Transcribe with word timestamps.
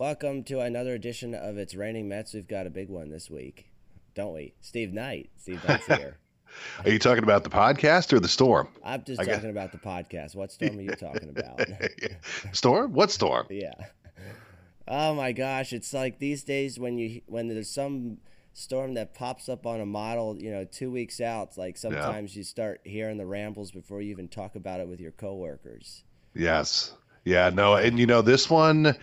Welcome 0.00 0.44
to 0.44 0.60
another 0.60 0.94
edition 0.94 1.34
of 1.34 1.58
It's 1.58 1.74
Raining 1.74 2.08
Mets. 2.08 2.32
We've 2.32 2.48
got 2.48 2.66
a 2.66 2.70
big 2.70 2.88
one 2.88 3.10
this 3.10 3.28
week, 3.28 3.70
don't 4.14 4.32
we? 4.32 4.54
Steve 4.62 4.94
Knight. 4.94 5.28
Steve 5.36 5.62
Knight's 5.68 5.84
here. 5.84 6.16
Are 6.86 6.90
you 6.90 6.98
talking 6.98 7.22
about 7.22 7.44
the 7.44 7.50
podcast 7.50 8.10
or 8.14 8.18
the 8.18 8.26
storm? 8.26 8.68
I'm 8.82 9.04
just 9.04 9.20
I 9.20 9.26
talking 9.26 9.50
about 9.50 9.72
the 9.72 9.78
podcast. 9.78 10.34
What 10.34 10.52
storm 10.52 10.78
are 10.78 10.80
you 10.80 10.92
talking 10.92 11.28
about? 11.28 11.60
storm? 12.52 12.94
What 12.94 13.10
storm? 13.10 13.46
yeah. 13.50 13.74
Oh 14.88 15.14
my 15.14 15.32
gosh, 15.32 15.74
it's 15.74 15.92
like 15.92 16.18
these 16.18 16.44
days 16.44 16.78
when 16.78 16.96
you 16.96 17.20
when 17.26 17.48
there's 17.48 17.70
some 17.70 18.16
storm 18.54 18.94
that 18.94 19.12
pops 19.12 19.50
up 19.50 19.66
on 19.66 19.82
a 19.82 19.86
model, 19.86 20.40
you 20.40 20.50
know, 20.50 20.64
2 20.64 20.90
weeks 20.90 21.20
out, 21.20 21.58
like 21.58 21.76
sometimes 21.76 22.34
you 22.34 22.42
start 22.42 22.80
hearing 22.84 23.18
the 23.18 23.26
rambles 23.26 23.70
before 23.70 24.00
you 24.00 24.10
even 24.10 24.28
talk 24.28 24.54
about 24.56 24.80
it 24.80 24.88
with 24.88 24.98
your 24.98 25.12
coworkers. 25.12 26.04
Yes. 26.34 26.94
Yeah, 27.26 27.50
no, 27.50 27.74
and 27.74 27.98
you 27.98 28.06
know, 28.06 28.22
this 28.22 28.48
one, 28.48 28.96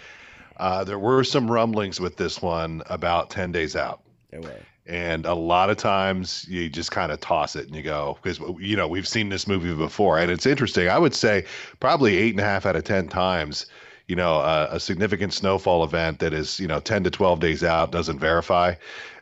uh, 0.60 0.84
there 0.84 1.00
were 1.00 1.24
some 1.24 1.50
rumblings 1.50 2.00
with 2.00 2.18
this 2.18 2.42
one 2.42 2.82
about 2.88 3.30
10 3.30 3.52
days 3.52 3.76
out. 3.76 4.02
There 4.32 4.42
were. 4.42 4.56
And 4.88 5.26
a 5.26 5.34
lot 5.34 5.70
of 5.70 5.76
times 5.76 6.46
you 6.48 6.70
just 6.70 6.92
kind 6.92 7.12
of 7.12 7.20
toss 7.20 7.58
it 7.58 7.68
and 7.68 7.76
you 7.76 7.84
go, 7.84 8.18
because, 8.22 8.40
you 8.58 8.78
know, 8.78 8.88
we've 8.88 9.08
seen 9.08 9.28
this 9.28 9.46
movie 9.46 9.76
before. 9.76 10.18
And 10.18 10.32
it's 10.32 10.46
interesting. 10.46 10.88
I 10.88 10.98
would 10.98 11.14
say 11.14 11.44
probably 11.82 12.16
eight 12.16 12.32
and 12.32 12.40
a 12.40 12.44
half 12.44 12.66
out 12.66 12.78
of 12.78 12.86
10 12.86 13.10
times, 13.10 13.66
you 14.08 14.16
know, 14.16 14.36
uh, 14.36 14.70
a 14.72 14.80
significant 14.80 15.34
snowfall 15.34 15.84
event 15.84 16.20
that 16.20 16.34
is, 16.34 16.58
you 16.58 16.68
know, 16.68 16.80
10 16.80 17.04
to 17.04 17.12
12 17.12 17.42
days 17.42 17.64
out 17.66 17.92
doesn't 17.92 18.20
verify. 18.20 18.76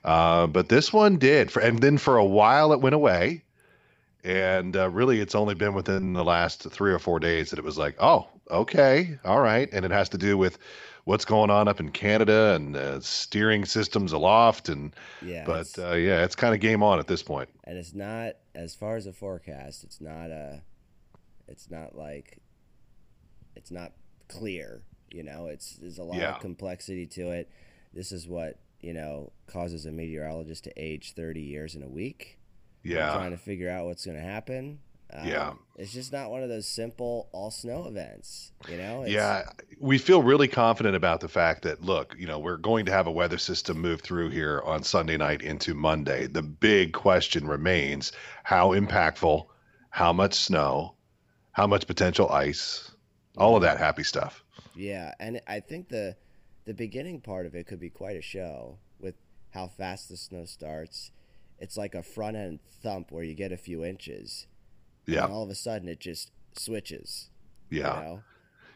Uh, 0.04 0.46
but 0.46 0.70
this 0.70 0.94
one 0.94 1.18
did. 1.18 1.52
For, 1.52 1.62
and 1.62 1.80
then 1.80 1.98
for 1.98 2.18
a 2.18 2.26
while 2.26 2.72
it 2.72 2.80
went 2.80 2.94
away. 2.94 3.42
And 4.24 4.76
uh, 4.76 4.90
really, 4.92 5.20
it's 5.20 5.36
only 5.36 5.56
been 5.56 5.74
within 5.74 6.14
the 6.14 6.24
last 6.24 6.70
three 6.70 6.94
or 6.94 7.00
four 7.00 7.20
days 7.20 7.50
that 7.50 7.60
it 7.60 7.66
was 7.66 7.78
like, 7.78 7.96
oh, 8.00 8.28
okay, 8.52 9.18
all 9.26 9.40
right. 9.40 9.70
And 9.72 9.84
it 9.84 9.92
has 9.92 10.10
to 10.10 10.18
do 10.18 10.38
with 10.38 10.60
what's 11.06 11.24
going 11.26 11.50
on 11.50 11.68
up 11.68 11.80
in 11.80 11.90
Canada 11.92 12.54
and 12.56 12.76
uh, 12.76 13.00
steering 13.00 13.64
systems 13.66 14.12
aloft. 14.12 14.70
And 14.70 14.94
Yeah. 15.22 15.46
but 15.46 15.62
it's- 15.62 15.80
uh, 15.80 15.96
yeah, 15.96 16.24
it's 16.24 16.36
kind 16.36 16.54
of 16.54 16.60
game 16.60 16.84
on 16.84 17.00
at 17.00 17.08
this 17.08 17.24
point. 17.24 17.50
and 17.64 17.78
it's 17.78 17.94
not 17.94 18.34
as 18.54 18.76
far 18.76 18.96
as 18.96 19.06
a 19.08 19.12
forecast 19.14 19.84
it's 19.84 20.00
not 20.00 20.30
a 20.32 20.62
it's 21.48 21.70
not 21.72 21.96
like 21.98 22.38
it's 23.56 23.70
not 23.72 23.92
clear 24.28 24.82
you 25.12 25.24
know 25.24 25.48
it's 25.48 25.76
there's 25.78 25.98
a 25.98 26.04
lot 26.04 26.18
Yeah. 26.18 26.36
of 26.36 26.42
complexity 26.42 27.06
to 27.08 27.32
it 27.32 27.50
this 27.94 28.12
is 28.12 28.28
what 28.28 28.60
you 28.82 28.94
know 28.94 29.32
causes 29.48 29.86
a 29.86 29.92
meteorologist 29.92 30.64
to 30.66 30.74
age 30.78 31.14
30 31.14 31.42
years 31.42 31.76
in 31.76 31.82
a 31.84 31.88
week 31.90 32.40
Yeah, 32.84 33.12
trying 33.14 33.32
to 33.32 33.38
figure 33.38 33.70
out 33.70 33.86
what's 33.86 34.06
going 34.06 34.18
to 34.18 34.24
happen 34.24 34.80
um, 35.14 35.28
Yeah. 35.28 35.54
it's 35.78 35.94
just 35.94 36.12
not 36.12 36.30
one 36.32 36.44
of 36.44 36.50
those 36.50 36.68
simple 36.68 37.30
all 37.32 37.52
snow 37.52 37.86
events 37.88 38.52
you 38.70 38.78
know 38.78 39.04
it's, 39.04 39.12
yeah. 39.12 39.44
We 39.80 39.98
feel 39.98 40.24
really 40.24 40.48
confident 40.48 40.96
about 40.96 41.20
the 41.20 41.28
fact 41.28 41.64
that 41.64 41.82
look, 41.84 42.16
you 42.18 42.26
know, 42.28 42.40
we're 42.40 42.58
going 42.58 42.86
to 42.86 42.92
have 42.92 43.08
a 43.08 43.12
weather 43.12 43.38
system 43.38 43.80
move 43.80 44.02
through 44.02 44.30
here 44.30 44.62
on 44.66 44.84
Sunday 44.84 45.18
night 45.18 45.42
into 45.42 45.74
Monday. 45.74 46.28
The 46.28 46.42
big 46.42 46.94
question 46.94 47.46
remains: 47.48 48.14
how 48.44 48.70
impactful, 48.74 49.46
how 49.90 50.14
much 50.14 50.34
snow, 50.34 50.96
how 51.52 51.68
much 51.68 51.86
potential 51.86 52.30
ice, 52.30 52.92
all 53.38 53.56
of 53.56 53.62
that 53.64 53.78
happy 53.78 54.04
stuff. 54.04 54.44
Yeah, 54.76 55.14
and 55.20 55.42
I 55.46 55.60
think 55.60 55.90
the 55.90 56.16
the 56.66 56.74
beginning 56.74 57.22
part 57.22 57.46
of 57.46 57.54
it 57.54 57.68
could 57.68 57.80
be 57.80 57.90
quite 57.90 58.18
a 58.18 58.22
show 58.22 58.78
with 59.00 59.16
how 59.52 59.68
fast 59.68 60.10
the 60.10 60.18
snow 60.18 60.46
starts. 60.46 61.12
It's 61.60 61.78
like 61.78 61.94
a 61.96 62.02
front 62.04 62.38
end 62.38 62.60
thump 62.82 63.12
where 63.12 63.24
you 63.24 63.36
get 63.36 63.52
a 63.52 63.58
few 63.58 63.84
inches, 63.84 64.48
Yeah, 65.06 65.26
and 65.26 65.34
all 65.34 65.44
of 65.44 65.50
a 65.50 65.56
sudden 65.56 65.88
it 65.88 66.00
just 66.00 66.32
switches. 66.54 67.30
yeah. 67.70 68.00
You 68.00 68.04
know? 68.06 68.24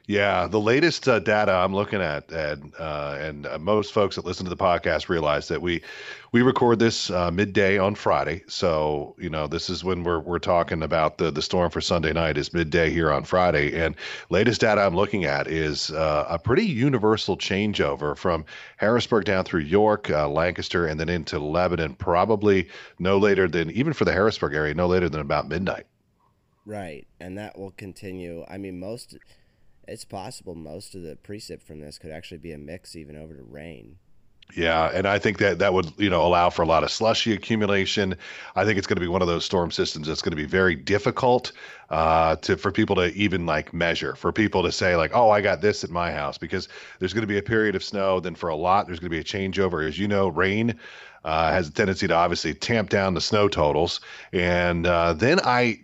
Yeah, 0.09 0.47
the 0.47 0.59
latest 0.59 1.07
uh, 1.07 1.19
data 1.19 1.51
I'm 1.51 1.75
looking 1.75 2.01
at, 2.01 2.33
Ed, 2.33 2.63
uh, 2.79 3.15
and 3.19 3.45
uh, 3.45 3.59
most 3.59 3.93
folks 3.93 4.15
that 4.15 4.25
listen 4.25 4.43
to 4.43 4.49
the 4.49 4.57
podcast 4.57 5.07
realize 5.07 5.49
that 5.49 5.61
we 5.61 5.83
we 6.31 6.41
record 6.41 6.79
this 6.79 7.11
uh, 7.11 7.29
midday 7.29 7.77
on 7.77 7.93
Friday. 7.93 8.41
So 8.47 9.15
you 9.19 9.29
know 9.29 9.45
this 9.45 9.69
is 9.69 9.83
when 9.83 10.03
we're 10.03 10.17
we're 10.17 10.39
talking 10.39 10.81
about 10.81 11.19
the 11.19 11.29
the 11.29 11.43
storm 11.43 11.69
for 11.69 11.79
Sunday 11.79 12.11
night 12.11 12.39
is 12.39 12.55
midday 12.55 12.89
here 12.89 13.11
on 13.11 13.23
Friday. 13.23 13.79
And 13.79 13.95
latest 14.31 14.61
data 14.61 14.81
I'm 14.81 14.95
looking 14.95 15.25
at 15.25 15.47
is 15.47 15.91
uh, 15.91 16.25
a 16.27 16.39
pretty 16.39 16.65
universal 16.65 17.37
changeover 17.37 18.17
from 18.17 18.45
Harrisburg 18.77 19.25
down 19.25 19.43
through 19.43 19.61
York, 19.61 20.09
uh, 20.09 20.27
Lancaster, 20.27 20.87
and 20.87 20.99
then 20.99 21.09
into 21.09 21.37
Lebanon. 21.37 21.93
Probably 21.93 22.67
no 22.97 23.19
later 23.19 23.47
than 23.47 23.69
even 23.69 23.93
for 23.93 24.05
the 24.05 24.11
Harrisburg 24.11 24.55
area, 24.55 24.73
no 24.73 24.87
later 24.87 25.07
than 25.07 25.21
about 25.21 25.47
midnight. 25.47 25.85
Right, 26.69 27.07
and 27.19 27.35
that 27.39 27.57
will 27.57 27.71
continue. 27.71 28.45
I 28.47 28.59
mean, 28.59 28.79
most 28.79 29.17
it's 29.87 30.05
possible 30.05 30.53
most 30.53 30.93
of 30.93 31.01
the 31.01 31.15
precip 31.15 31.63
from 31.63 31.79
this 31.79 31.97
could 31.97 32.11
actually 32.11 32.37
be 32.37 32.51
a 32.51 32.59
mix 32.59 32.95
even 32.95 33.17
over 33.17 33.33
to 33.33 33.41
rain. 33.41 33.97
Yeah, 34.55 34.91
and 34.93 35.07
I 35.07 35.17
think 35.17 35.39
that 35.39 35.57
that 35.57 35.73
would 35.73 35.91
you 35.97 36.11
know 36.11 36.23
allow 36.23 36.51
for 36.51 36.61
a 36.61 36.67
lot 36.67 36.83
of 36.83 36.91
slushy 36.91 37.33
accumulation. 37.33 38.15
I 38.55 38.65
think 38.65 38.77
it's 38.77 38.85
going 38.85 38.97
to 38.97 39.01
be 39.01 39.07
one 39.07 39.23
of 39.23 39.27
those 39.27 39.45
storm 39.45 39.71
systems 39.71 40.05
that's 40.05 40.21
going 40.21 40.29
to 40.29 40.35
be 40.37 40.45
very 40.45 40.75
difficult 40.75 41.53
uh, 41.89 42.35
to 42.35 42.55
for 42.55 42.71
people 42.71 42.97
to 42.97 43.07
even 43.13 43.47
like 43.47 43.73
measure. 43.73 44.15
For 44.15 44.31
people 44.31 44.61
to 44.61 44.71
say 44.71 44.95
like, 44.95 45.09
oh, 45.15 45.31
I 45.31 45.41
got 45.41 45.61
this 45.61 45.83
at 45.83 45.89
my 45.89 46.11
house 46.11 46.37
because 46.37 46.69
there's 46.99 47.13
going 47.13 47.23
to 47.23 47.27
be 47.27 47.39
a 47.39 47.43
period 47.43 47.75
of 47.75 47.83
snow. 47.83 48.19
Then 48.19 48.35
for 48.35 48.49
a 48.49 48.55
lot, 48.55 48.85
there's 48.85 48.99
going 48.99 49.09
to 49.09 49.15
be 49.15 49.17
a 49.17 49.23
changeover. 49.23 49.87
As 49.87 49.97
you 49.97 50.07
know, 50.07 50.27
rain 50.27 50.75
uh, 51.23 51.51
has 51.51 51.67
a 51.67 51.71
tendency 51.71 52.07
to 52.07 52.13
obviously 52.13 52.53
tamp 52.53 52.89
down 52.89 53.15
the 53.15 53.21
snow 53.21 53.47
totals, 53.47 54.01
and 54.31 54.85
uh, 54.85 55.13
then 55.13 55.39
I 55.43 55.79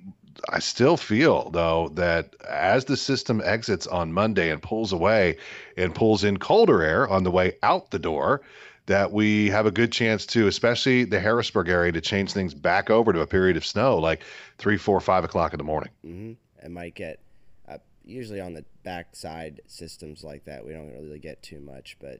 I 0.50 0.59
still 0.59 0.97
feel 0.97 1.50
though 1.50 1.90
that 1.96 2.35
as 2.47 2.85
the 2.85 2.97
system 2.97 3.41
exits 3.44 3.88
on 3.88 4.13
Monday 4.13 4.51
and 4.51 4.62
pulls 4.62 4.91
away 4.91 5.38
and 5.78 5.94
pulls 5.94 6.23
in 6.23 6.38
colder 6.38 6.81
air 6.81 7.07
on 7.07 7.23
the 7.23 7.31
way 7.31 7.53
out 7.63 7.91
the 7.91 8.00
door, 8.00 8.41
that 8.85 9.12
we 9.12 9.50
have 9.50 9.66
a 9.66 9.72
good 9.72 9.91
chance 9.91 10.25
to, 10.28 10.47
especially 10.47 11.06
the 11.06 11.19
Harrisburg 11.19 11.69
area, 11.69 11.91
to 11.91 12.01
change 12.01 12.34
things 12.34 12.53
back 12.53 12.90
over 12.90 13.12
to 13.13 13.22
a 13.22 13.28
period 13.28 13.57
of 13.57 13.66
snow 13.66 13.97
like 13.97 14.22
three, 14.57 14.78
four, 14.78 15.00
five 15.00 15.24
o'clock 15.24 15.53
in 15.53 15.57
the 15.57 15.63
morning. 15.63 15.90
Mm-hmm. 16.06 16.34
It 16.66 16.72
might 16.72 16.95
get 16.95 17.19
uh, 17.68 17.78
usually 18.03 18.41
on 18.41 18.53
the 18.53 18.63
backside 18.84 19.62
systems 19.68 20.24
like 20.24 20.45
that. 20.45 20.66
We 20.66 20.74
don't 20.74 20.91
really 20.94 21.19
get 21.19 21.41
too 21.41 21.59
much, 21.59 21.97
but 22.00 22.19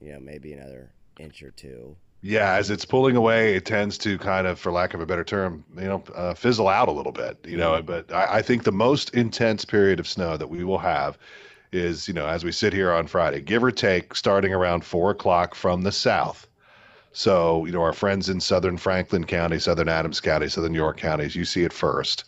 you 0.00 0.12
know 0.12 0.20
maybe 0.20 0.52
another 0.52 0.90
inch 1.18 1.42
or 1.42 1.50
two. 1.50 1.96
Yeah, 2.22 2.52
as 2.54 2.70
it's 2.70 2.84
pulling 2.84 3.16
away, 3.16 3.54
it 3.54 3.64
tends 3.64 3.96
to 3.98 4.18
kind 4.18 4.46
of, 4.46 4.58
for 4.58 4.70
lack 4.70 4.92
of 4.92 5.00
a 5.00 5.06
better 5.06 5.24
term, 5.24 5.64
you 5.76 5.84
know, 5.84 6.04
uh, 6.14 6.34
fizzle 6.34 6.68
out 6.68 6.88
a 6.88 6.92
little 6.92 7.12
bit. 7.12 7.38
You 7.46 7.56
know, 7.56 7.80
but 7.80 8.12
I, 8.12 8.38
I 8.38 8.42
think 8.42 8.64
the 8.64 8.72
most 8.72 9.14
intense 9.14 9.64
period 9.64 9.98
of 9.98 10.06
snow 10.06 10.36
that 10.36 10.50
we 10.50 10.62
will 10.62 10.78
have 10.78 11.16
is, 11.72 12.08
you 12.08 12.12
know, 12.12 12.26
as 12.26 12.44
we 12.44 12.52
sit 12.52 12.74
here 12.74 12.92
on 12.92 13.06
Friday, 13.06 13.40
give 13.40 13.64
or 13.64 13.70
take, 13.70 14.14
starting 14.14 14.52
around 14.52 14.84
four 14.84 15.10
o'clock 15.10 15.54
from 15.54 15.82
the 15.82 15.92
south. 15.92 16.46
So, 17.12 17.64
you 17.64 17.72
know, 17.72 17.82
our 17.82 17.92
friends 17.92 18.28
in 18.28 18.38
southern 18.40 18.76
Franklin 18.76 19.24
County, 19.24 19.58
southern 19.58 19.88
Adams 19.88 20.20
County, 20.20 20.48
southern 20.48 20.74
York 20.74 20.98
counties, 20.98 21.34
you 21.34 21.44
see 21.44 21.64
it 21.64 21.72
first. 21.72 22.24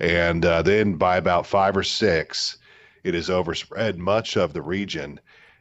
And 0.00 0.44
uh, 0.44 0.62
then 0.62 0.94
by 0.94 1.16
about 1.16 1.46
five 1.46 1.76
or 1.76 1.82
six, 1.82 2.56
it 3.04 3.14
is 3.14 3.28
overspread 3.28 3.98
much 3.98 4.36
of 4.36 4.52
the 4.52 4.62
region. 4.62 5.20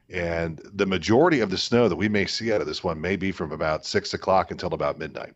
And 0.10 0.60
the 0.74 0.86
majority 0.86 1.40
of 1.40 1.50
the 1.50 1.58
snow 1.58 1.90
that 1.90 1.96
we 1.96 2.08
may 2.10 2.26
see 2.26 2.54
out 2.54 2.62
of 2.62 2.68
this 2.68 2.84
one 2.84 3.02
may 3.02 3.16
be 3.16 3.32
from 3.32 3.52
about 3.52 3.86
six 3.86 4.14
o'clock 4.14 4.52
until 4.52 4.74
about 4.74 5.00
midnight. 5.00 5.34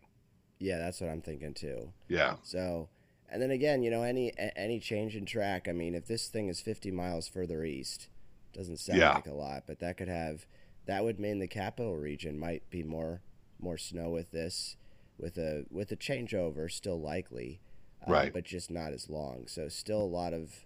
Yeah, 0.58 0.78
that's 0.78 1.00
what 1.00 1.10
I'm 1.10 1.22
thinking 1.22 1.54
too. 1.54 1.92
Yeah. 2.08 2.36
So, 2.42 2.88
and 3.28 3.42
then 3.42 3.50
again, 3.50 3.82
you 3.82 3.90
know, 3.90 4.02
any 4.02 4.32
any 4.56 4.78
change 4.78 5.16
in 5.16 5.26
track. 5.26 5.66
I 5.68 5.72
mean, 5.72 5.94
if 5.94 6.06
this 6.06 6.28
thing 6.28 6.48
is 6.48 6.60
50 6.60 6.90
miles 6.92 7.26
further 7.28 7.64
east, 7.64 8.08
doesn't 8.52 8.78
sound 8.78 8.98
Yeah. 8.98 9.14
like 9.14 9.26
a 9.26 9.34
lot, 9.34 9.64
but 9.66 9.80
that 9.80 9.96
could 9.96 10.08
have 10.08 10.46
that 10.86 11.04
would 11.04 11.18
mean 11.18 11.38
the 11.38 11.46
capital 11.48 11.96
region 11.96 12.38
might 12.38 12.68
be 12.70 12.82
more 12.82 13.22
more 13.58 13.76
snow 13.78 14.08
with 14.10 14.30
this, 14.30 14.76
with 15.18 15.36
a 15.36 15.64
with 15.70 15.90
a 15.92 15.96
changeover 15.96 16.70
still 16.70 17.00
likely, 17.00 17.60
uh, 18.06 18.10
Right. 18.12 18.32
But 18.32 18.44
just 18.44 18.70
not 18.70 18.92
as 18.92 19.10
long. 19.10 19.46
So 19.48 19.68
still 19.68 20.00
a 20.00 20.04
lot 20.04 20.32
of 20.32 20.64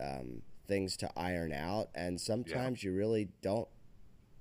um, 0.00 0.42
things 0.66 0.96
to 0.98 1.10
iron 1.16 1.52
out, 1.52 1.88
and 1.94 2.20
sometimes 2.20 2.82
you 2.82 2.92
really 2.94 3.28
don't 3.42 3.68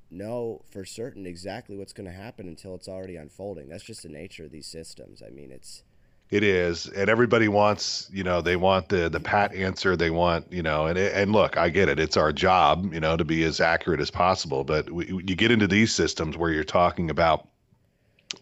know 0.09 0.61
for 0.69 0.85
certain 0.85 1.25
exactly 1.25 1.75
what's 1.75 1.93
going 1.93 2.05
to 2.05 2.15
happen 2.15 2.47
until 2.47 2.75
it's 2.75 2.87
already 2.87 3.15
unfolding. 3.15 3.67
That's 3.69 3.83
just 3.83 4.03
the 4.03 4.09
nature 4.09 4.45
of 4.45 4.51
these 4.51 4.67
systems. 4.67 5.21
I 5.25 5.29
mean, 5.31 5.51
it's 5.51 5.83
It 6.29 6.43
is, 6.43 6.87
and 6.87 7.09
everybody 7.09 7.47
wants, 7.47 8.09
you 8.11 8.23
know, 8.23 8.41
they 8.41 8.55
want 8.55 8.89
the 8.89 9.09
the 9.09 9.19
pat 9.19 9.53
answer. 9.53 9.95
They 9.95 10.09
want, 10.09 10.51
you 10.51 10.63
know, 10.63 10.87
and 10.87 10.97
and 10.97 11.31
look, 11.31 11.57
I 11.57 11.69
get 11.69 11.89
it. 11.89 11.99
It's 11.99 12.17
our 12.17 12.31
job, 12.33 12.93
you 12.93 12.99
know, 12.99 13.17
to 13.17 13.25
be 13.25 13.43
as 13.43 13.59
accurate 13.59 13.99
as 13.99 14.09
possible. 14.11 14.63
But 14.63 14.89
we, 14.91 15.07
you 15.07 15.35
get 15.35 15.51
into 15.51 15.67
these 15.67 15.93
systems 15.93 16.37
where 16.37 16.51
you're 16.51 16.63
talking 16.63 17.09
about 17.09 17.47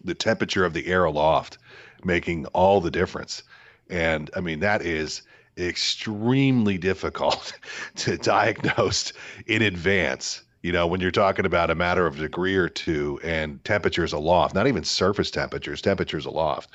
the 0.04 0.14
temperature 0.14 0.64
of 0.64 0.72
the 0.72 0.86
air 0.86 1.04
aloft 1.04 1.58
making 2.04 2.46
all 2.46 2.80
the 2.80 2.90
difference, 2.90 3.42
and 3.90 4.30
I 4.36 4.40
mean 4.40 4.60
that 4.60 4.82
is 4.82 5.22
extremely 5.58 6.78
difficult 6.78 7.52
to 7.96 8.16
diagnose 8.16 9.12
in 9.46 9.62
advance. 9.62 10.42
You 10.62 10.72
know, 10.72 10.86
when 10.86 11.00
you're 11.00 11.10
talking 11.10 11.44
about 11.44 11.70
a 11.70 11.74
matter 11.74 12.06
of 12.06 12.18
a 12.18 12.22
degree 12.22 12.54
or 12.54 12.68
two 12.68 13.18
and 13.24 13.62
temperatures 13.64 14.12
aloft, 14.12 14.54
not 14.54 14.68
even 14.68 14.84
surface 14.84 15.30
temperatures, 15.30 15.82
temperatures 15.82 16.24
aloft. 16.24 16.70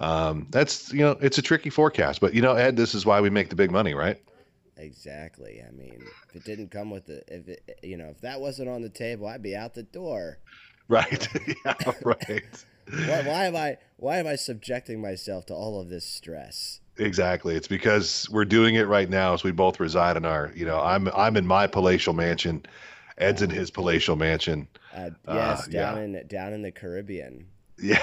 Um, 0.00 0.46
that's 0.50 0.92
you 0.92 1.00
know, 1.00 1.16
it's 1.20 1.38
a 1.38 1.42
tricky 1.42 1.70
forecast, 1.70 2.20
but 2.20 2.34
you 2.34 2.42
know, 2.42 2.54
Ed, 2.54 2.76
this 2.76 2.94
is 2.94 3.06
why 3.06 3.20
we 3.20 3.30
make 3.30 3.48
the 3.48 3.56
big 3.56 3.70
money, 3.70 3.94
right? 3.94 4.20
Exactly. 4.76 5.62
I 5.66 5.70
mean, 5.72 6.04
if 6.28 6.36
it 6.36 6.44
didn't 6.44 6.70
come 6.70 6.90
with 6.90 7.06
the, 7.06 7.22
if 7.26 7.48
it, 7.48 7.80
you 7.82 7.96
know, 7.96 8.08
if 8.08 8.20
that 8.20 8.40
wasn't 8.40 8.68
on 8.68 8.82
the 8.82 8.88
table, 8.88 9.26
I'd 9.26 9.42
be 9.42 9.56
out 9.56 9.74
the 9.74 9.82
door. 9.82 10.38
Right. 10.88 11.28
yeah. 11.64 11.74
Right. 12.04 12.64
Why, 12.90 13.22
why 13.22 13.44
am 13.46 13.56
I? 13.56 13.76
Why 13.96 14.18
am 14.18 14.26
I 14.26 14.36
subjecting 14.36 15.00
myself 15.00 15.46
to 15.46 15.54
all 15.54 15.80
of 15.80 15.88
this 15.88 16.06
stress? 16.06 16.80
Exactly. 16.98 17.54
It's 17.54 17.68
because 17.68 18.28
we're 18.30 18.44
doing 18.44 18.74
it 18.74 18.88
right 18.88 19.08
now 19.08 19.34
as 19.34 19.44
we 19.44 19.52
both 19.52 19.80
reside 19.80 20.16
in 20.16 20.24
our, 20.24 20.52
you 20.54 20.66
know, 20.66 20.80
I'm 20.80 21.08
I'm 21.14 21.36
in 21.36 21.46
my 21.46 21.66
palatial 21.66 22.12
mansion, 22.12 22.64
Ed's 23.16 23.42
in 23.42 23.50
his 23.50 23.70
palatial 23.70 24.16
mansion. 24.16 24.68
Uh, 24.94 25.10
yes, 25.28 25.68
uh, 25.68 25.70
down 25.70 25.96
yeah. 25.96 26.20
in 26.20 26.26
down 26.26 26.52
in 26.52 26.62
the 26.62 26.72
Caribbean. 26.72 27.46
Yeah, 27.80 28.02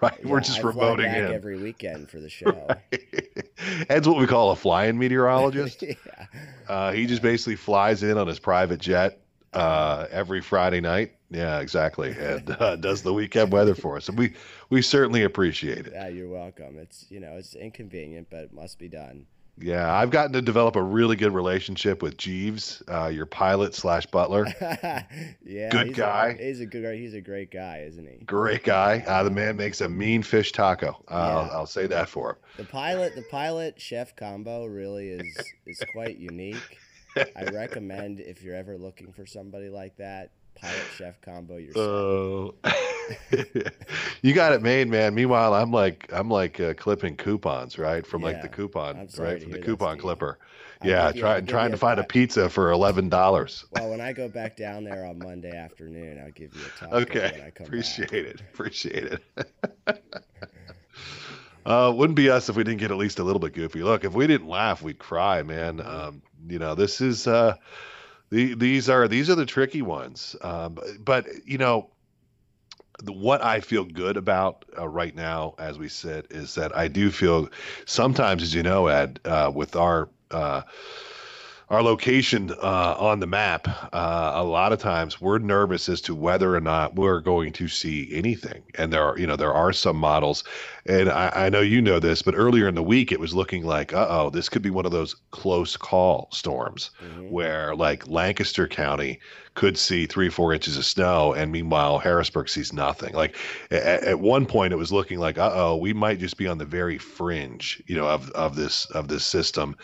right. 0.00 0.16
Yeah, 0.22 0.30
We're 0.30 0.38
just 0.38 0.60
I 0.60 0.62
remoting 0.62 0.74
fly 0.74 1.06
back 1.06 1.16
in 1.16 1.32
every 1.32 1.60
weekend 1.60 2.08
for 2.08 2.20
the 2.20 2.28
show. 2.28 2.52
Right. 2.68 3.02
Ed's 3.88 4.06
what 4.06 4.16
we 4.16 4.28
call 4.28 4.52
a 4.52 4.56
flying 4.56 4.96
meteorologist. 4.96 5.82
yeah. 5.82 5.94
Uh, 6.68 6.92
he 6.92 7.04
just 7.04 7.20
basically 7.20 7.56
flies 7.56 8.04
in 8.04 8.16
on 8.16 8.28
his 8.28 8.38
private 8.38 8.78
jet 8.78 9.18
uh, 9.52 10.06
every 10.12 10.40
Friday 10.40 10.80
night. 10.80 11.17
Yeah, 11.30 11.60
exactly, 11.60 12.12
and 12.18 12.50
uh, 12.60 12.76
does 12.76 13.02
the 13.02 13.12
weekend 13.12 13.52
weather 13.52 13.74
for 13.74 13.96
us, 13.96 14.08
and 14.08 14.16
we 14.16 14.34
we 14.70 14.82
certainly 14.82 15.22
appreciate 15.24 15.86
it. 15.86 15.92
Yeah, 15.92 16.08
you're 16.08 16.28
welcome. 16.28 16.78
It's 16.78 17.06
you 17.10 17.20
know 17.20 17.36
it's 17.36 17.54
inconvenient, 17.54 18.28
but 18.30 18.44
it 18.44 18.52
must 18.52 18.78
be 18.78 18.88
done. 18.88 19.26
Yeah, 19.60 19.92
I've 19.92 20.10
gotten 20.10 20.32
to 20.34 20.42
develop 20.42 20.76
a 20.76 20.82
really 20.82 21.16
good 21.16 21.32
relationship 21.32 22.00
with 22.00 22.16
Jeeves, 22.16 22.82
uh, 22.86 23.08
your 23.08 23.26
pilot 23.26 23.74
slash 23.74 24.06
butler. 24.06 24.46
yeah, 24.60 25.68
good 25.70 25.88
he's 25.88 25.96
guy. 25.96 26.36
A, 26.38 26.42
he's 26.42 26.60
a 26.60 26.66
good. 26.66 26.84
Guy, 26.84 26.96
he's 26.96 27.14
a 27.14 27.20
great 27.20 27.50
guy, 27.50 27.84
isn't 27.86 28.06
he? 28.06 28.24
Great 28.24 28.62
guy. 28.62 29.02
Uh, 29.06 29.24
the 29.24 29.30
man 29.30 29.56
makes 29.56 29.80
a 29.80 29.88
mean 29.88 30.22
fish 30.22 30.52
taco. 30.52 31.02
Uh, 31.08 31.14
yeah. 31.14 31.16
I'll, 31.18 31.50
I'll, 31.58 31.66
say 31.66 31.86
that 31.88 32.08
for 32.08 32.30
him. 32.30 32.36
The 32.56 32.64
pilot, 32.64 33.16
the 33.16 33.24
pilot 33.30 33.80
chef 33.80 34.14
combo 34.14 34.64
really 34.66 35.08
is 35.08 35.52
is 35.66 35.82
quite 35.92 36.18
unique. 36.18 36.78
I 37.36 37.44
recommend 37.44 38.20
if 38.20 38.42
you're 38.42 38.54
ever 38.54 38.78
looking 38.78 39.12
for 39.12 39.26
somebody 39.26 39.68
like 39.68 39.96
that, 39.96 40.30
pilot 40.60 40.82
chef 40.96 41.20
combo 41.20 41.56
yourself. 41.56 42.54
Uh, 42.64 42.72
you 44.22 44.34
got 44.34 44.52
it 44.52 44.62
made, 44.62 44.88
man. 44.88 45.14
Meanwhile, 45.14 45.54
I'm 45.54 45.70
like 45.70 46.10
I'm 46.12 46.30
like 46.30 46.60
uh, 46.60 46.74
clipping 46.74 47.16
coupons, 47.16 47.78
right? 47.78 48.06
From 48.06 48.22
yeah. 48.22 48.28
like 48.28 48.42
the 48.42 48.48
coupon, 48.48 49.08
right? 49.18 49.42
From 49.42 49.52
the 49.52 49.58
coupon 49.58 49.98
clipper. 49.98 50.38
I'll 50.80 50.88
yeah, 50.88 51.12
trying 51.12 51.46
trying 51.46 51.70
to 51.72 51.76
find 51.76 51.98
a 51.98 52.04
pizza 52.04 52.48
for 52.48 52.70
eleven 52.70 53.08
dollars. 53.08 53.64
Well, 53.72 53.90
when 53.90 54.00
I 54.00 54.12
go 54.12 54.28
back 54.28 54.56
down 54.56 54.84
there 54.84 55.04
on 55.04 55.18
Monday 55.18 55.56
afternoon, 55.56 56.20
I'll 56.24 56.30
give 56.30 56.54
you 56.54 56.62
a 56.62 56.78
taco. 56.78 56.96
Okay, 56.96 57.52
appreciate 57.60 58.10
back. 58.10 58.20
it. 58.20 58.40
Appreciate 58.40 59.04
it. 59.04 59.22
Uh, 61.66 61.92
wouldn't 61.94 62.16
be 62.16 62.30
us 62.30 62.48
if 62.48 62.56
we 62.56 62.64
didn't 62.64 62.78
get 62.78 62.90
at 62.90 62.96
least 62.96 63.18
a 63.18 63.22
little 63.22 63.40
bit 63.40 63.52
goofy. 63.52 63.82
Look, 63.82 64.02
if 64.02 64.14
we 64.14 64.26
didn't 64.26 64.48
laugh, 64.48 64.80
we'd 64.80 64.98
cry, 64.98 65.42
man. 65.42 65.82
Um, 65.82 66.22
you 66.48 66.58
know, 66.58 66.74
this 66.74 67.02
is 67.02 67.26
uh, 67.26 67.56
the, 68.30 68.54
these 68.54 68.88
are 68.88 69.08
these 69.08 69.30
are 69.30 69.34
the 69.34 69.46
tricky 69.46 69.82
ones. 69.82 70.36
Um, 70.42 70.78
but 71.00 71.26
you 71.46 71.58
know, 71.58 71.90
the, 73.02 73.12
what 73.12 73.42
I 73.42 73.60
feel 73.60 73.84
good 73.84 74.16
about 74.16 74.64
uh, 74.76 74.88
right 74.88 75.14
now, 75.14 75.54
as 75.58 75.78
we 75.78 75.88
sit, 75.88 76.26
is 76.30 76.54
that 76.56 76.76
I 76.76 76.88
do 76.88 77.10
feel 77.10 77.48
sometimes, 77.86 78.42
as 78.42 78.54
you 78.54 78.62
know, 78.62 78.86
Ed, 78.88 79.20
uh, 79.24 79.50
with 79.54 79.76
our 79.76 80.08
uh, 80.30 80.62
our 81.70 81.82
location 81.82 82.50
uh, 82.62 82.94
on 82.98 83.20
the 83.20 83.26
map, 83.26 83.68
uh, 83.92 84.32
a 84.34 84.42
lot 84.42 84.72
of 84.72 84.78
times 84.78 85.20
we're 85.20 85.38
nervous 85.38 85.88
as 85.88 86.00
to 86.00 86.14
whether 86.14 86.54
or 86.54 86.60
not 86.60 86.94
we're 86.94 87.20
going 87.20 87.52
to 87.52 87.68
see 87.68 88.08
anything. 88.12 88.62
And 88.76 88.90
there 88.92 89.04
are, 89.04 89.18
you 89.18 89.26
know, 89.26 89.36
there 89.36 89.52
are 89.52 89.72
some 89.72 89.96
models, 89.96 90.44
and 90.86 91.10
I, 91.10 91.30
I 91.34 91.48
know 91.50 91.60
you 91.60 91.82
know 91.82 91.98
this, 91.98 92.22
but 92.22 92.34
earlier 92.34 92.68
in 92.68 92.74
the 92.74 92.82
week 92.82 93.12
it 93.12 93.20
was 93.20 93.34
looking 93.34 93.64
like, 93.64 93.92
uh 93.92 94.06
oh, 94.08 94.30
this 94.30 94.48
could 94.48 94.62
be 94.62 94.70
one 94.70 94.86
of 94.86 94.92
those 94.92 95.14
close 95.30 95.76
call 95.76 96.28
storms 96.32 96.90
mm-hmm. 97.02 97.30
where 97.30 97.74
like 97.74 98.08
Lancaster 98.08 98.66
County 98.66 99.20
could 99.54 99.76
see 99.76 100.06
three, 100.06 100.30
four 100.30 100.54
inches 100.54 100.78
of 100.78 100.86
snow, 100.86 101.34
and 101.34 101.52
meanwhile 101.52 101.98
Harrisburg 101.98 102.48
sees 102.48 102.72
nothing. 102.72 103.12
Like 103.12 103.36
at, 103.70 104.04
at 104.04 104.20
one 104.20 104.46
point, 104.46 104.72
it 104.72 104.76
was 104.76 104.92
looking 104.92 105.18
like, 105.18 105.36
uh 105.36 105.50
oh, 105.52 105.76
we 105.76 105.92
might 105.92 106.18
just 106.18 106.38
be 106.38 106.46
on 106.46 106.56
the 106.56 106.64
very 106.64 106.96
fringe, 106.96 107.82
you 107.86 107.96
know, 107.96 108.06
of 108.08 108.30
of 108.30 108.56
this 108.56 108.86
of 108.92 109.08
this 109.08 109.24
system, 109.24 109.76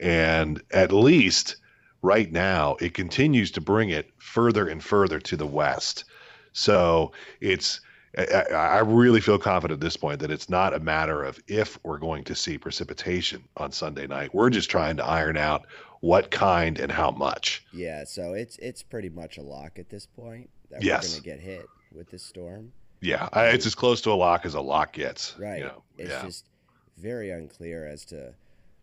and 0.00 0.62
at 0.70 0.92
least 0.92 1.56
right 2.02 2.30
now, 2.32 2.76
it 2.80 2.94
continues 2.94 3.50
to 3.52 3.60
bring 3.60 3.90
it 3.90 4.10
further 4.18 4.66
and 4.68 4.82
further 4.82 5.20
to 5.20 5.36
the 5.36 5.46
west. 5.46 6.04
So 6.52 7.12
it's, 7.40 7.80
I, 8.16 8.44
I 8.50 8.78
really 8.80 9.20
feel 9.20 9.38
confident 9.38 9.78
at 9.78 9.80
this 9.80 9.96
point 9.96 10.20
that 10.20 10.30
it's 10.30 10.48
not 10.48 10.74
a 10.74 10.80
matter 10.80 11.22
of 11.22 11.38
if 11.46 11.78
we're 11.84 11.98
going 11.98 12.24
to 12.24 12.34
see 12.34 12.58
precipitation 12.58 13.44
on 13.56 13.70
Sunday 13.70 14.06
night. 14.06 14.34
We're 14.34 14.50
just 14.50 14.70
trying 14.70 14.96
to 14.96 15.04
iron 15.04 15.36
out 15.36 15.66
what 16.00 16.30
kind 16.30 16.80
and 16.80 16.90
how 16.90 17.10
much. 17.10 17.64
Yeah, 17.72 18.04
so 18.04 18.32
it's 18.32 18.56
it's 18.56 18.82
pretty 18.82 19.10
much 19.10 19.36
a 19.36 19.42
lock 19.42 19.78
at 19.78 19.90
this 19.90 20.06
point 20.06 20.48
that 20.70 20.82
yes. 20.82 21.04
we're 21.04 21.22
going 21.22 21.38
to 21.38 21.44
get 21.44 21.56
hit 21.56 21.66
with 21.92 22.10
this 22.10 22.22
storm. 22.22 22.72
Yeah, 23.00 23.28
I, 23.32 23.48
it's 23.48 23.66
as 23.66 23.74
close 23.74 24.00
to 24.02 24.10
a 24.10 24.14
lock 24.14 24.44
as 24.44 24.54
a 24.54 24.60
lock 24.60 24.94
gets. 24.94 25.36
Right. 25.38 25.58
You 25.58 25.64
know? 25.64 25.82
It's 25.98 26.10
yeah. 26.10 26.22
just 26.24 26.46
very 26.98 27.30
unclear 27.30 27.86
as 27.86 28.04
to 28.06 28.34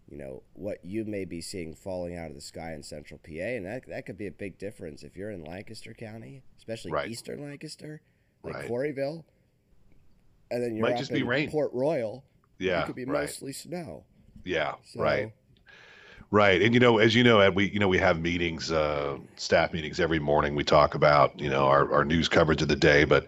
you 0.09 0.18
know 0.18 0.44
what 0.54 0.83
you 0.83 1.06
may 1.06 1.25
be 1.25 1.42
seeing 1.42 1.75
falling 1.75 2.18
out 2.18 2.30
of 2.30 2.36
the 2.36 2.42
sky 2.42 2.74
in 2.74 2.83
central 2.83 3.19
PA, 3.19 3.31
and 3.31 3.65
that 3.65 3.88
that 3.89 4.06
could 4.06 4.18
be 4.18 4.27
a 4.27 4.31
big 4.31 4.57
difference 4.57 5.04
if 5.04 5.15
you're 5.15 5.31
in 5.31 5.44
Lancaster 5.44 5.94
County, 5.94 6.42
especially 6.57 6.92
right. 6.92 7.09
eastern 7.09 7.44
Lancaster, 7.44 8.01
like 8.44 8.56
right. 8.56 8.69
Quarryville, 8.69 9.24
and 10.51 10.63
then 10.63 10.75
you're 10.75 10.88
Might 10.88 10.98
just 10.98 11.12
be 11.12 11.24
rain. 11.24 11.50
Port 11.51 11.71
Royal. 11.74 12.24
Yeah, 12.59 12.81
it 12.81 12.86
could 12.88 12.95
be 12.95 13.06
right. 13.06 13.21
mostly 13.21 13.54
snow. 13.54 14.04
Yeah, 14.44 14.75
So- 14.86 15.01
right. 15.01 15.33
Right. 16.30 16.62
And 16.62 16.74
you 16.74 16.80
know, 16.81 16.98
as 16.98 17.15
you 17.15 17.24
know, 17.24 17.39
Ed, 17.39 17.56
we 17.56 17.69
you 17.69 17.80
know 17.80 17.88
we 17.88 17.98
have 18.00 18.19
meetings, 18.19 18.69
uh, 18.69 19.18
staff 19.38 19.71
meetings 19.71 19.98
every 20.01 20.19
morning. 20.19 20.56
We 20.56 20.63
talk 20.65 20.94
about 20.94 21.39
you 21.39 21.50
know 21.50 21.68
our, 21.68 21.89
our 21.94 22.03
news 22.03 22.27
coverage 22.27 22.62
of 22.62 22.68
the 22.68 22.75
day, 22.75 23.06
but 23.06 23.27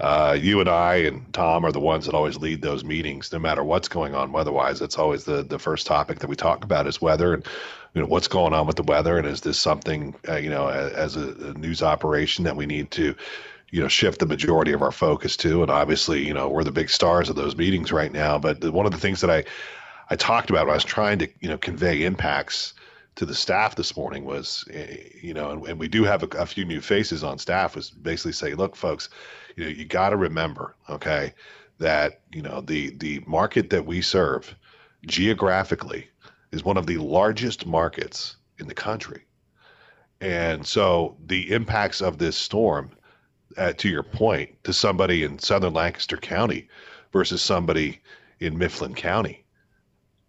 uh, 0.00 0.36
you 0.40 0.60
and 0.60 0.68
I 0.68 0.96
and 0.96 1.32
Tom 1.32 1.64
are 1.64 1.72
the 1.72 1.80
ones 1.80 2.06
that 2.06 2.14
always 2.14 2.36
lead 2.36 2.62
those 2.62 2.84
meetings, 2.84 3.32
no 3.32 3.38
matter 3.38 3.64
what's 3.64 3.88
going 3.88 4.14
on 4.14 4.30
weather-wise. 4.30 4.80
Always 4.96 5.24
the 5.24 5.42
the 5.42 5.58
first 5.58 5.86
topic 5.86 6.20
that 6.20 6.28
we 6.28 6.36
talk 6.36 6.64
about 6.64 6.86
is 6.86 7.00
weather 7.00 7.34
and 7.34 7.44
you 7.94 8.02
know 8.02 8.06
what's 8.06 8.28
going 8.28 8.52
on 8.52 8.66
with 8.66 8.76
the 8.76 8.84
weather, 8.84 9.18
and 9.18 9.26
is 9.26 9.40
this 9.40 9.58
something 9.58 10.14
uh, 10.28 10.36
you 10.36 10.50
know 10.50 10.68
as, 10.68 11.16
a, 11.16 11.30
a 11.30 11.54
news 11.54 11.82
operation 11.82 12.44
that 12.44 12.54
we 12.54 12.64
need 12.66 12.90
to 12.92 13.14
you 13.70 13.80
know 13.80 13.88
shift 13.88 14.20
the 14.20 14.26
majority 14.26 14.72
of 14.72 14.82
our 14.82 14.92
focus 14.92 15.36
to? 15.38 15.62
And 15.62 15.70
obviously, 15.70 16.24
you 16.24 16.34
know 16.34 16.48
we're 16.48 16.64
the 16.64 16.70
big 16.70 16.90
stars 16.90 17.28
of 17.28 17.36
those 17.36 17.56
meetings 17.56 17.90
right 17.90 18.12
now. 18.12 18.38
But 18.38 18.62
one 18.70 18.86
of 18.86 18.92
the 18.92 18.98
things 18.98 19.20
that 19.22 19.30
I 19.30 19.44
I 20.10 20.16
talked 20.16 20.48
about 20.48 20.66
when 20.66 20.72
I 20.72 20.76
was 20.76 20.84
trying 20.84 21.18
to 21.18 21.28
you 21.40 21.48
know 21.48 21.58
convey 21.58 22.04
impacts 22.04 22.74
to 23.18 23.26
the 23.26 23.34
staff 23.34 23.76
this 23.76 23.96
morning 23.96 24.24
was 24.24 24.64
eh, 24.72 24.96
you 25.20 25.34
know 25.34 25.50
and, 25.50 25.66
and 25.66 25.78
we 25.78 25.88
do 25.88 26.04
have 26.04 26.22
a, 26.22 26.28
a 26.38 26.46
few 26.46 26.64
new 26.64 26.80
faces 26.80 27.22
on 27.22 27.38
staff 27.38 27.76
was 27.76 27.90
basically 27.90 28.32
say 28.32 28.54
look 28.54 28.74
folks 28.74 29.10
you 29.56 29.64
know 29.64 29.70
you 29.70 29.84
got 29.84 30.10
to 30.10 30.16
remember 30.16 30.74
okay 30.88 31.34
that 31.78 32.20
you 32.32 32.42
know 32.42 32.60
the 32.60 32.90
the 32.98 33.22
market 33.26 33.70
that 33.70 33.86
we 33.86 34.00
serve 34.00 34.54
geographically 35.06 36.08
is 36.52 36.64
one 36.64 36.76
of 36.76 36.86
the 36.86 36.98
largest 36.98 37.66
markets 37.66 38.36
in 38.58 38.66
the 38.66 38.74
country. 38.74 39.24
And 40.20 40.66
so 40.66 41.16
the 41.26 41.52
impacts 41.52 42.00
of 42.00 42.18
this 42.18 42.36
storm 42.36 42.90
uh, 43.56 43.72
to 43.74 43.88
your 43.88 44.02
point 44.02 44.62
to 44.64 44.72
somebody 44.72 45.22
in 45.22 45.38
southern 45.38 45.74
lancaster 45.74 46.16
county 46.16 46.68
versus 47.12 47.40
somebody 47.40 48.00
in 48.40 48.58
mifflin 48.58 48.94
county 48.94 49.44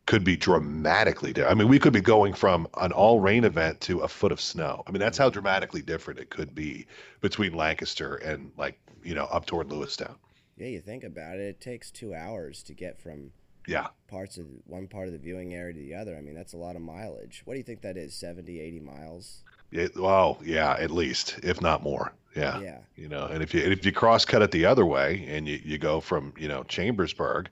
could 0.09 0.23
be 0.23 0.35
dramatically 0.35 1.31
different. 1.31 1.55
I 1.55 1.59
mean, 1.59 1.67
we 1.67 1.77
could 1.77 1.93
be 1.93 2.01
going 2.01 2.33
from 2.33 2.67
an 2.77 2.91
all 2.91 3.19
rain 3.19 3.43
event 3.43 3.79
to 3.81 3.99
a 3.99 4.07
foot 4.07 4.31
of 4.31 4.41
snow. 4.41 4.81
I 4.87 4.91
mean, 4.91 4.99
that's 4.99 5.19
how 5.19 5.29
dramatically 5.29 5.83
different 5.83 6.19
it 6.19 6.31
could 6.31 6.55
be 6.55 6.87
between 7.21 7.53
Lancaster 7.53 8.15
and 8.15 8.51
like, 8.57 8.79
you 9.03 9.13
know, 9.13 9.25
up 9.25 9.45
toward 9.45 9.67
Lewistown. 9.69 10.15
Yeah, 10.57 10.65
you 10.65 10.81
think 10.81 11.03
about 11.03 11.35
it, 11.35 11.41
it 11.41 11.61
takes 11.61 11.91
two 11.91 12.15
hours 12.15 12.63
to 12.63 12.73
get 12.73 12.99
from 12.99 13.31
Yeah. 13.67 13.89
parts 14.07 14.39
of 14.39 14.47
one 14.65 14.87
part 14.87 15.05
of 15.05 15.13
the 15.13 15.19
viewing 15.19 15.53
area 15.53 15.75
to 15.75 15.79
the 15.79 15.93
other. 15.93 16.17
I 16.17 16.21
mean, 16.21 16.33
that's 16.33 16.53
a 16.53 16.57
lot 16.57 16.75
of 16.75 16.81
mileage. 16.81 17.43
What 17.45 17.53
do 17.53 17.59
you 17.59 17.63
think 17.63 17.81
that 17.81 17.95
is? 17.95 18.15
70, 18.15 18.59
80 18.59 18.79
miles? 18.79 19.43
It, 19.71 19.95
well, 19.95 20.39
yeah, 20.43 20.75
at 20.79 20.89
least, 20.89 21.39
if 21.43 21.61
not 21.61 21.83
more. 21.83 22.13
Yeah. 22.35 22.59
Yeah. 22.61 22.79
You 22.95 23.09
know, 23.09 23.27
and 23.27 23.43
if 23.43 23.53
you 23.53 23.61
and 23.61 23.71
if 23.71 23.85
you 23.85 23.91
cross 23.91 24.25
cut 24.25 24.41
it 24.41 24.49
the 24.49 24.65
other 24.65 24.87
way 24.87 25.27
and 25.29 25.47
you, 25.47 25.61
you 25.63 25.77
go 25.77 25.99
from, 25.99 26.33
you 26.35 26.47
know, 26.47 26.63
Chambersburg 26.63 27.47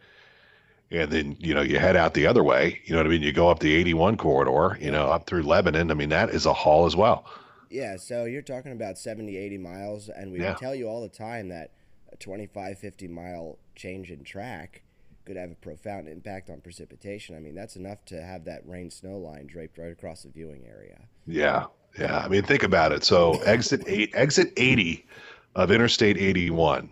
and 0.91 1.12
then, 1.12 1.36
you 1.39 1.53
know, 1.53 1.62
you 1.62 1.79
head 1.79 1.96
out 1.96 2.13
the 2.13 2.27
other 2.27 2.44
way, 2.44 2.82
you 2.86 2.94
know 2.94 3.00
what 3.00 3.08
I 3.08 3.10
mean? 3.10 3.22
You 3.22 3.32
go 3.34 3.50
up 3.50 3.60
the 3.60 3.74
81 3.74 4.17
corridor, 4.17 4.77
you 4.82 4.91
know, 4.91 5.08
up 5.08 5.27
through 5.27 5.44
Lebanon. 5.44 5.91
I 5.91 5.94
mean, 5.94 6.10
that 6.10 6.29
is 6.29 6.46
a 6.46 6.53
haul 6.53 6.86
as 6.86 6.96
well. 6.96 7.25
Yeah, 7.70 7.98
so 7.98 8.24
you're 8.25 8.41
talking 8.41 8.72
about 8.72 8.98
70, 8.98 9.36
80 9.36 9.58
miles, 9.58 10.08
and 10.10 10.32
we 10.32 10.39
Yeah. 10.39 10.53
tell 10.56 10.74
you 10.74 10.88
all 10.88 11.01
the 11.01 11.10
time 11.10 11.50
that 11.50 11.72
a 12.12 12.15
25, 12.15 12.79
50 12.79 13.08
mile 13.08 13.60
change 13.75 14.10
in 14.10 14.24
track 14.24 14.84
could 15.25 15.36
have 15.36 15.51
a 15.51 15.56
profound 15.56 16.08
impact 16.08 16.50
on 16.50 16.62
precipitation. 16.62 17.36
I 17.36 17.39
mean, 17.39 17.53
that's 17.53 17.75
enough 17.75 18.06
to 18.06 18.22
have 18.22 18.46
that 18.46 18.65
rain 18.65 18.89
snow 18.89 19.17
line 19.17 19.46
draped 19.48 19.77
right 19.77 19.91
across 19.91 20.24
the 20.24 20.29
viewing 20.29 20.65
area. 20.65 21.01
Yeah, 21.25 21.65
yeah. 22.00 22.20
I 22.20 22.29
mean, 22.29 22.44
think 22.44 22.63
about 22.63 22.94
it. 22.94 23.03
So 23.03 23.34
exit 23.41 23.84
eight, 23.88 24.12
exit 24.13 24.53
eighty 24.56 25.06
of 25.53 25.70
Interstate 25.70 26.17
eighty 26.17 26.50
one, 26.50 26.89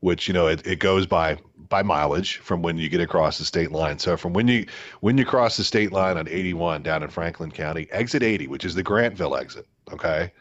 which 0.00 0.28
you 0.28 0.34
know 0.34 0.46
it, 0.46 0.66
it 0.66 0.78
goes 0.78 1.06
by 1.06 1.38
by 1.68 1.82
mileage 1.82 2.36
from 2.38 2.62
when 2.62 2.76
you 2.76 2.88
get 2.88 3.00
across 3.00 3.38
the 3.38 3.44
state 3.44 3.72
line. 3.72 3.98
So 3.98 4.16
from 4.16 4.32
when 4.32 4.48
you 4.48 4.66
when 5.00 5.18
you 5.18 5.24
cross 5.24 5.56
the 5.56 5.64
state 5.64 5.92
line 5.92 6.16
on 6.16 6.28
81 6.28 6.82
down 6.82 7.02
in 7.02 7.10
Franklin 7.10 7.50
County, 7.50 7.88
exit 7.90 8.22
80, 8.22 8.48
which 8.48 8.64
is 8.64 8.74
the 8.74 8.84
Grantville 8.84 9.38
exit, 9.38 9.66
okay, 9.92 10.32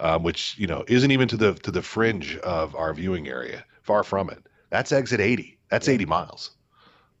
um, 0.00 0.22
which 0.22 0.56
you 0.58 0.66
know 0.66 0.84
isn't 0.88 1.10
even 1.10 1.28
to 1.28 1.36
the 1.36 1.54
to 1.54 1.70
the 1.70 1.82
fringe 1.82 2.36
of 2.38 2.74
our 2.74 2.92
viewing 2.94 3.28
area, 3.28 3.64
far 3.82 4.04
from 4.04 4.30
it. 4.30 4.46
That's 4.70 4.92
exit 4.92 5.20
80. 5.20 5.58
That's 5.70 5.88
80 5.88 6.06
miles. 6.06 6.50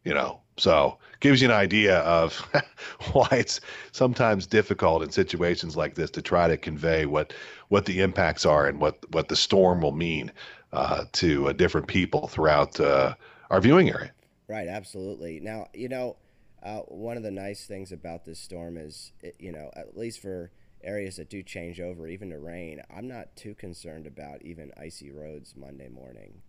You 0.04 0.12
know, 0.12 0.40
so 0.58 0.98
gives 1.20 1.40
you 1.40 1.48
an 1.48 1.54
idea 1.54 2.00
of 2.00 2.36
why 3.12 3.26
it's 3.32 3.60
sometimes 3.92 4.46
difficult 4.46 5.02
in 5.02 5.10
situations 5.10 5.76
like 5.76 5.94
this 5.94 6.10
to 6.10 6.20
try 6.20 6.46
to 6.46 6.56
convey 6.56 7.06
what 7.06 7.32
what 7.68 7.86
the 7.86 8.00
impacts 8.00 8.44
are 8.44 8.66
and 8.66 8.80
what 8.80 8.98
what 9.12 9.28
the 9.28 9.36
storm 9.36 9.80
will 9.80 9.92
mean 9.92 10.30
uh, 10.74 11.04
to 11.12 11.48
uh, 11.48 11.52
different 11.52 11.86
people 11.86 12.26
throughout 12.28 12.78
uh, 12.80 13.14
our 13.50 13.60
viewing 13.60 13.88
area. 13.88 14.12
Right, 14.48 14.68
absolutely. 14.68 15.40
Now, 15.40 15.68
you 15.72 15.88
know, 15.88 16.16
uh, 16.62 16.80
one 16.80 17.16
of 17.16 17.22
the 17.22 17.30
nice 17.30 17.66
things 17.66 17.92
about 17.92 18.24
this 18.24 18.38
storm 18.38 18.76
is, 18.76 19.12
it, 19.22 19.36
you 19.38 19.52
know, 19.52 19.70
at 19.76 19.96
least 19.96 20.20
for 20.20 20.50
areas 20.82 21.16
that 21.16 21.30
do 21.30 21.42
change 21.42 21.80
over, 21.80 22.06
even 22.06 22.30
to 22.30 22.38
rain, 22.38 22.82
I'm 22.94 23.08
not 23.08 23.34
too 23.36 23.54
concerned 23.54 24.06
about 24.06 24.42
even 24.42 24.72
icy 24.76 25.10
roads 25.10 25.54
Monday 25.56 25.88
morning. 25.88 26.42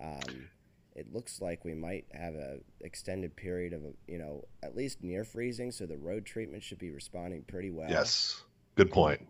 Um, 0.00 0.48
it 0.94 1.12
looks 1.12 1.42
like 1.42 1.64
we 1.64 1.74
might 1.74 2.06
have 2.12 2.34
a 2.34 2.58
extended 2.80 3.36
period 3.36 3.74
of 3.74 3.82
you 4.08 4.18
know 4.18 4.44
at 4.62 4.74
least 4.74 5.02
near 5.02 5.24
freezing 5.24 5.70
so 5.70 5.84
the 5.84 5.96
road 5.96 6.24
treatment 6.24 6.62
should 6.62 6.78
be 6.78 6.90
responding 6.90 7.42
pretty 7.42 7.70
well 7.70 7.90
yes 7.90 8.42
good 8.76 8.90
point 8.90 9.20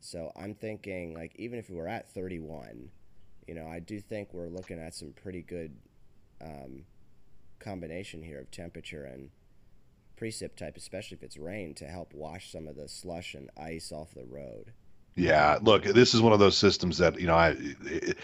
so 0.00 0.30
i'm 0.36 0.54
thinking 0.54 1.14
like 1.14 1.34
even 1.36 1.58
if 1.58 1.70
we 1.70 1.76
were 1.76 1.88
at 1.88 2.12
31 2.12 2.90
you 3.46 3.54
know 3.54 3.66
i 3.66 3.78
do 3.78 4.00
think 4.00 4.32
we're 4.32 4.48
looking 4.48 4.78
at 4.78 4.94
some 4.94 5.12
pretty 5.12 5.42
good 5.42 5.74
um, 6.42 6.84
combination 7.58 8.22
here 8.22 8.40
of 8.40 8.50
temperature 8.50 9.04
and 9.04 9.30
precip 10.20 10.56
type 10.56 10.76
especially 10.76 11.16
if 11.16 11.22
it's 11.22 11.36
rain 11.36 11.74
to 11.74 11.86
help 11.86 12.12
wash 12.14 12.52
some 12.52 12.68
of 12.68 12.76
the 12.76 12.88
slush 12.88 13.34
and 13.34 13.50
ice 13.58 13.92
off 13.92 14.14
the 14.14 14.24
road 14.24 14.72
yeah 15.16 15.58
look 15.62 15.84
this 15.84 16.14
is 16.14 16.20
one 16.20 16.32
of 16.32 16.38
those 16.38 16.56
systems 16.56 16.98
that 16.98 17.18
you 17.20 17.26
know 17.26 17.34
i 17.34 17.56
it, 17.84 18.18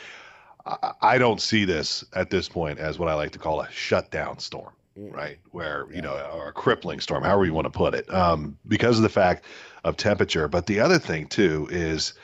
I 1.00 1.18
don't 1.18 1.40
see 1.40 1.64
this 1.64 2.04
at 2.12 2.30
this 2.30 2.48
point 2.48 2.78
as 2.78 2.98
what 2.98 3.08
I 3.08 3.14
like 3.14 3.32
to 3.32 3.38
call 3.38 3.60
a 3.60 3.70
shutdown 3.70 4.38
storm, 4.38 4.72
mm. 4.98 5.12
right? 5.12 5.38
Where, 5.52 5.86
yeah. 5.88 5.96
you 5.96 6.02
know, 6.02 6.30
or 6.34 6.48
a 6.48 6.52
crippling 6.52 7.00
storm, 7.00 7.24
however 7.24 7.44
you 7.44 7.54
want 7.54 7.66
to 7.66 7.70
put 7.70 7.94
it, 7.94 8.12
um, 8.12 8.58
because 8.68 8.96
of 8.96 9.02
the 9.02 9.08
fact 9.08 9.44
of 9.84 9.96
temperature. 9.96 10.48
But 10.48 10.66
the 10.66 10.80
other 10.80 10.98
thing, 10.98 11.26
too, 11.26 11.68
is 11.70 12.14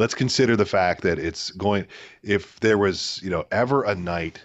let's 0.00 0.14
consider 0.14 0.56
the 0.56 0.64
fact 0.64 1.02
that 1.02 1.18
it's 1.18 1.50
going, 1.50 1.86
if 2.22 2.58
there 2.60 2.78
was, 2.78 3.20
you 3.22 3.28
know, 3.28 3.44
ever 3.52 3.82
a 3.82 3.94
night, 3.94 4.40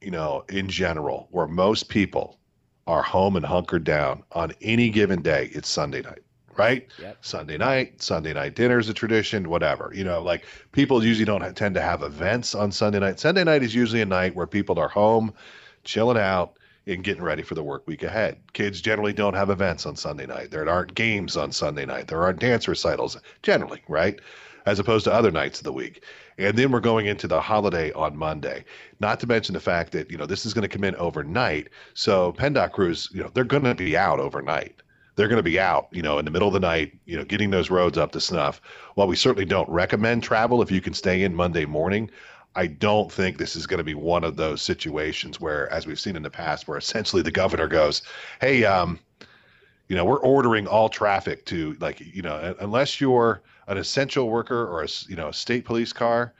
you 0.00 0.12
know, 0.12 0.44
in 0.48 0.68
general, 0.68 1.26
where 1.32 1.48
most 1.48 1.88
people 1.88 2.38
are 2.86 3.02
home 3.02 3.34
and 3.34 3.44
hunkered 3.44 3.82
down 3.82 4.22
on 4.30 4.52
any 4.62 4.88
given 4.88 5.22
day, 5.22 5.50
it's 5.52 5.68
Sunday 5.68 6.02
night 6.02 6.20
right? 6.56 6.88
Yep. 7.00 7.24
Sunday 7.24 7.56
night, 7.56 8.02
Sunday 8.02 8.34
night 8.34 8.54
dinner 8.54 8.78
is 8.78 8.90
a 8.90 8.92
tradition, 8.92 9.48
whatever. 9.48 9.92
You 9.94 10.04
know, 10.04 10.20
like 10.20 10.44
people 10.72 11.02
usually 11.02 11.24
don't 11.24 11.40
have, 11.40 11.54
tend 11.54 11.74
to 11.76 11.80
have 11.80 12.02
events 12.02 12.54
on 12.54 12.70
Sunday 12.70 12.98
night. 12.98 13.18
Sunday 13.18 13.44
night 13.44 13.62
is 13.62 13.74
usually 13.74 14.02
a 14.02 14.06
night 14.06 14.34
where 14.34 14.46
people 14.46 14.78
are 14.78 14.88
home, 14.88 15.32
chilling 15.84 16.18
out, 16.18 16.58
and 16.86 17.02
getting 17.02 17.22
ready 17.22 17.42
for 17.42 17.54
the 17.54 17.62
work 17.62 17.86
week 17.86 18.02
ahead. 18.02 18.36
Kids 18.52 18.82
generally 18.82 19.14
don't 19.14 19.32
have 19.32 19.48
events 19.48 19.86
on 19.86 19.96
Sunday 19.96 20.26
night. 20.26 20.50
There 20.50 20.68
aren't 20.68 20.94
games 20.94 21.34
on 21.34 21.50
Sunday 21.50 21.86
night. 21.86 22.08
There 22.08 22.20
aren't 22.20 22.40
dance 22.40 22.68
recitals 22.68 23.16
generally, 23.42 23.80
right? 23.88 24.20
As 24.66 24.78
opposed 24.78 25.04
to 25.04 25.12
other 25.12 25.30
nights 25.30 25.58
of 25.58 25.64
the 25.64 25.72
week. 25.72 26.04
And 26.38 26.56
then 26.56 26.70
we're 26.70 26.80
going 26.80 27.06
into 27.06 27.26
the 27.26 27.40
holiday 27.40 27.92
on 27.92 28.16
Monday. 28.16 28.64
Not 29.00 29.20
to 29.20 29.26
mention 29.26 29.52
the 29.52 29.60
fact 29.60 29.92
that, 29.92 30.10
you 30.10 30.16
know, 30.16 30.26
this 30.26 30.46
is 30.46 30.54
going 30.54 30.68
to 30.68 30.68
come 30.68 30.84
in 30.84 30.94
overnight. 30.96 31.68
So 31.94 32.32
PennDOT 32.32 32.72
crews, 32.72 33.08
you 33.12 33.22
know, 33.22 33.30
they're 33.32 33.44
going 33.44 33.64
to 33.64 33.74
be 33.74 33.96
out 33.96 34.20
overnight 34.20 34.82
they're 35.16 35.28
going 35.28 35.36
to 35.36 35.42
be 35.42 35.60
out, 35.60 35.88
you 35.92 36.00
know, 36.00 36.18
in 36.18 36.24
the 36.24 36.30
middle 36.30 36.48
of 36.48 36.54
the 36.54 36.60
night, 36.60 36.98
you 37.04 37.14
know, 37.14 37.24
getting 37.24 37.50
those 37.50 37.68
roads 37.68 37.98
up 37.98 38.10
to 38.12 38.20
snuff. 38.20 38.62
While 38.94 39.06
we 39.06 39.16
certainly 39.16 39.44
don't 39.44 39.68
recommend 39.68 40.22
travel 40.22 40.62
if 40.62 40.70
you 40.70 40.80
can 40.80 40.94
stay 40.94 41.22
in 41.22 41.34
Monday 41.34 41.66
morning, 41.66 42.10
I 42.56 42.66
don't 42.66 43.12
think 43.12 43.36
this 43.36 43.54
is 43.54 43.66
going 43.66 43.78
to 43.78 43.84
be 43.84 43.94
one 43.94 44.24
of 44.24 44.36
those 44.36 44.62
situations 44.62 45.38
where, 45.38 45.70
as 45.70 45.86
we've 45.86 46.00
seen 46.00 46.16
in 46.16 46.22
the 46.22 46.30
past, 46.30 46.66
where 46.66 46.78
essentially 46.78 47.22
the 47.22 47.30
governor 47.30 47.68
goes, 47.68 48.02
"Hey, 48.40 48.64
um, 48.64 48.98
you 49.88 49.96
know, 49.96 50.04
we're 50.04 50.20
ordering 50.20 50.66
all 50.66 50.88
traffic 50.88 51.44
to 51.46 51.76
like, 51.80 52.00
you 52.00 52.22
know, 52.22 52.54
unless 52.60 53.00
you're 53.00 53.42
an 53.70 53.78
essential 53.78 54.28
worker 54.28 54.66
or 54.66 54.82
a 54.82 54.88
you 55.08 55.16
know 55.16 55.28
a 55.28 55.32
state 55.32 55.64
police 55.64 55.92
car, 55.92 56.34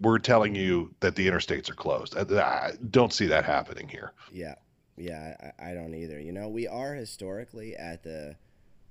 we're 0.00 0.18
telling 0.18 0.54
you 0.54 0.92
that 1.00 1.14
the 1.14 1.26
interstates 1.26 1.70
are 1.70 1.74
closed." 1.74 2.16
I, 2.16 2.22
I 2.40 2.72
don't 2.90 3.12
see 3.12 3.26
that 3.26 3.44
happening 3.44 3.88
here. 3.88 4.12
Yeah, 4.32 4.56
yeah, 4.96 5.52
I, 5.58 5.70
I 5.70 5.74
don't 5.74 5.94
either. 5.94 6.20
You 6.20 6.32
know, 6.32 6.48
we 6.48 6.66
are 6.66 6.94
historically 6.94 7.76
at 7.76 8.02
the 8.02 8.36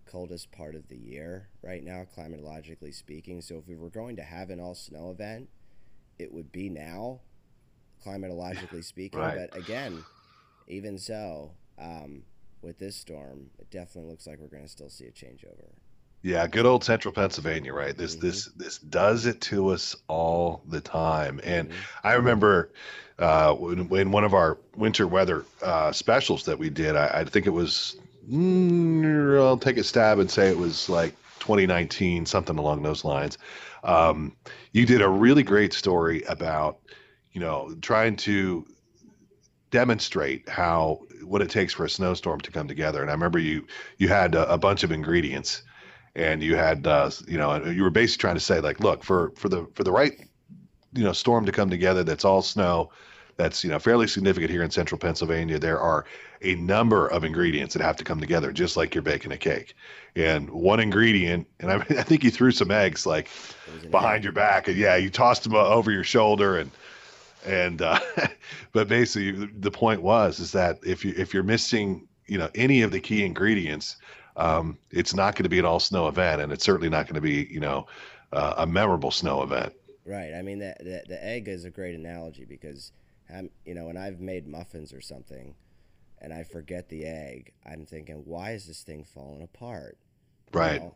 coldest 0.05 0.51
part 0.51 0.75
of 0.75 0.87
the 0.87 0.97
year 0.97 1.49
right 1.61 1.83
now, 1.83 2.05
climatologically 2.17 2.93
speaking. 2.93 3.41
So 3.41 3.57
if 3.57 3.67
we 3.67 3.75
were 3.75 3.89
going 3.89 4.15
to 4.15 4.23
have 4.23 4.49
an 4.49 4.59
all 4.59 4.75
snow 4.75 5.11
event, 5.11 5.49
it 6.17 6.31
would 6.31 6.51
be 6.51 6.69
now, 6.69 7.19
climatologically 8.05 8.83
speaking. 8.83 9.19
Right. 9.19 9.49
But 9.51 9.57
again, 9.57 10.03
even 10.67 10.97
so, 10.97 11.51
um, 11.77 12.23
with 12.61 12.79
this 12.79 12.95
storm, 12.95 13.49
it 13.59 13.69
definitely 13.69 14.09
looks 14.09 14.25
like 14.25 14.39
we're 14.39 14.47
going 14.47 14.63
to 14.63 14.69
still 14.69 14.89
see 14.89 15.05
a 15.05 15.11
changeover. 15.11 15.71
Yeah, 16.25 16.47
good 16.47 16.65
old 16.65 16.83
central 16.83 17.13
Pennsylvania, 17.13 17.71
right? 17.71 17.95
This 17.95 18.15
mm-hmm. 18.15 18.25
this 18.25 18.45
this 18.55 18.79
does 18.79 19.27
it 19.27 19.41
to 19.41 19.69
us 19.69 19.95
all 20.07 20.63
the 20.67 20.81
time. 20.81 21.39
And 21.43 21.69
mm-hmm. 21.69 22.07
I 22.07 22.13
remember 22.13 22.71
uh, 23.19 23.53
when, 23.53 23.87
when, 23.89 24.11
one 24.11 24.23
of 24.23 24.33
our 24.33 24.57
winter 24.75 25.05
weather 25.05 25.45
uh, 25.61 25.91
specials 25.91 26.43
that 26.45 26.57
we 26.57 26.71
did, 26.71 26.95
I, 26.95 27.19
I 27.19 27.25
think 27.25 27.45
it 27.45 27.51
was, 27.51 27.97
mm, 28.27 29.39
I'll 29.39 29.55
take 29.55 29.77
a 29.77 29.83
stab 29.83 30.17
and 30.17 30.29
say 30.29 30.49
it 30.49 30.57
was 30.57 30.89
like 30.89 31.13
2019, 31.41 32.25
something 32.25 32.57
along 32.57 32.81
those 32.81 33.05
lines. 33.05 33.37
Um, 33.83 34.35
you 34.71 34.87
did 34.87 35.03
a 35.03 35.07
really 35.07 35.43
great 35.43 35.73
story 35.73 36.23
about, 36.23 36.79
you 37.33 37.39
know, 37.39 37.75
trying 37.83 38.15
to 38.17 38.65
demonstrate 39.69 40.49
how 40.49 41.01
what 41.23 41.43
it 41.43 41.51
takes 41.51 41.73
for 41.73 41.85
a 41.85 41.89
snowstorm 41.89 42.41
to 42.41 42.51
come 42.51 42.67
together. 42.67 43.03
And 43.03 43.11
I 43.11 43.13
remember 43.13 43.37
you 43.37 43.67
you 43.99 44.07
had 44.07 44.33
a, 44.33 44.51
a 44.51 44.57
bunch 44.57 44.83
of 44.83 44.91
ingredients 44.91 45.61
and 46.15 46.41
you 46.41 46.55
had 46.55 46.87
uh, 46.87 47.09
you 47.27 47.37
know 47.37 47.63
you 47.65 47.83
were 47.83 47.89
basically 47.89 48.21
trying 48.21 48.35
to 48.35 48.41
say 48.41 48.59
like 48.59 48.79
look 48.79 49.03
for 49.03 49.31
for 49.35 49.49
the 49.49 49.67
for 49.73 49.83
the 49.83 49.91
right 49.91 50.27
you 50.93 51.03
know 51.03 51.13
storm 51.13 51.45
to 51.45 51.51
come 51.51 51.69
together 51.69 52.03
that's 52.03 52.25
all 52.25 52.41
snow 52.41 52.89
that's 53.37 53.63
you 53.63 53.69
know 53.69 53.79
fairly 53.79 54.07
significant 54.07 54.49
here 54.49 54.63
in 54.63 54.71
central 54.71 54.97
pennsylvania 54.97 55.59
there 55.59 55.79
are 55.79 56.05
a 56.41 56.55
number 56.55 57.07
of 57.07 57.23
ingredients 57.23 57.73
that 57.73 57.81
have 57.81 57.95
to 57.97 58.03
come 58.03 58.19
together 58.19 58.51
just 58.51 58.77
like 58.77 58.93
you're 58.93 59.01
baking 59.01 59.31
a 59.31 59.37
cake. 59.37 59.73
And 60.15 60.49
one 60.49 60.79
ingredient 60.79 61.47
and 61.59 61.71
i, 61.71 61.75
I 61.89 62.03
think 62.03 62.23
you 62.23 62.31
threw 62.31 62.51
some 62.51 62.71
eggs 62.71 63.05
like 63.05 63.29
behind 63.91 64.23
your 64.23 64.33
back 64.33 64.67
and 64.67 64.77
yeah 64.77 64.95
you 64.95 65.09
tossed 65.09 65.43
them 65.43 65.55
over 65.55 65.91
your 65.91 66.03
shoulder 66.03 66.57
and 66.57 66.71
and 67.45 67.81
uh, 67.81 67.99
but 68.71 68.87
basically 68.87 69.49
the 69.59 69.71
point 69.71 70.01
was 70.01 70.39
is 70.39 70.51
that 70.53 70.79
if 70.83 71.03
you 71.03 71.13
if 71.17 71.33
you're 71.33 71.43
missing 71.43 72.07
you 72.27 72.37
know 72.37 72.49
any 72.55 72.81
of 72.81 72.91
the 72.91 72.99
key 72.99 73.25
ingredients 73.25 73.97
um, 74.37 74.77
it's 74.91 75.13
not 75.13 75.35
going 75.35 75.43
to 75.43 75.49
be 75.49 75.59
an 75.59 75.65
all 75.65 75.79
snow 75.79 76.07
event, 76.07 76.41
and 76.41 76.51
it's 76.51 76.63
certainly 76.63 76.89
not 76.89 77.05
going 77.05 77.15
to 77.15 77.21
be 77.21 77.47
you 77.51 77.59
know 77.59 77.87
uh, 78.31 78.55
a 78.57 78.67
memorable 78.67 79.11
snow 79.11 79.41
event. 79.41 79.73
Right. 80.05 80.33
I 80.33 80.41
mean, 80.41 80.59
the, 80.59 80.75
the, 80.79 81.03
the 81.07 81.25
egg 81.25 81.47
is 81.47 81.65
a 81.65 81.71
great 81.71 81.95
analogy 81.95 82.45
because, 82.45 82.91
I'm, 83.33 83.49
you 83.65 83.73
know, 83.73 83.85
when 83.85 83.97
I've 83.97 84.19
made 84.19 84.47
muffins 84.47 84.93
or 84.93 85.01
something, 85.01 85.55
and 86.21 86.31
I 86.31 86.43
forget 86.43 86.89
the 86.89 87.05
egg, 87.05 87.53
I'm 87.65 87.85
thinking, 87.85 88.21
why 88.25 88.51
is 88.51 88.67
this 88.67 88.83
thing 88.83 89.03
falling 89.03 89.41
apart? 89.41 89.97
Right. 90.53 90.81
Well, 90.81 90.95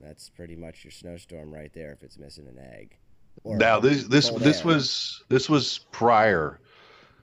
that's 0.00 0.30
pretty 0.30 0.56
much 0.56 0.84
your 0.84 0.90
snowstorm 0.90 1.52
right 1.54 1.72
there 1.72 1.92
if 1.92 2.02
it's 2.02 2.18
missing 2.18 2.48
an 2.48 2.58
egg. 2.58 2.96
now 3.44 3.78
this 3.78 4.04
this 4.04 4.30
this 4.30 4.60
air. 4.60 4.66
was 4.66 5.22
this 5.28 5.48
was 5.48 5.80
prior 5.92 6.58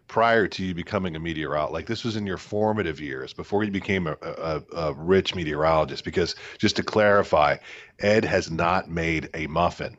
prior 0.08 0.48
to 0.48 0.64
you 0.64 0.74
becoming 0.74 1.16
a 1.16 1.20
meteorologist 1.20 1.74
like 1.74 1.86
this 1.86 2.04
was 2.04 2.16
in 2.16 2.26
your 2.26 2.38
formative 2.38 3.00
years 3.00 3.34
before 3.34 3.64
you 3.64 3.72
became 3.72 4.08
a, 4.08 4.16
a, 4.22 4.64
a, 4.74 4.94
rich 4.94 5.36
meteorologist 5.36 6.04
because 6.04 6.36
just 6.58 6.76
to 6.78 6.84
clarify 6.84 7.58
ed 8.00 8.24
has 8.24 8.50
not 8.50 8.90
made 8.90 9.30
a 9.34 9.48
muffin 9.48 9.98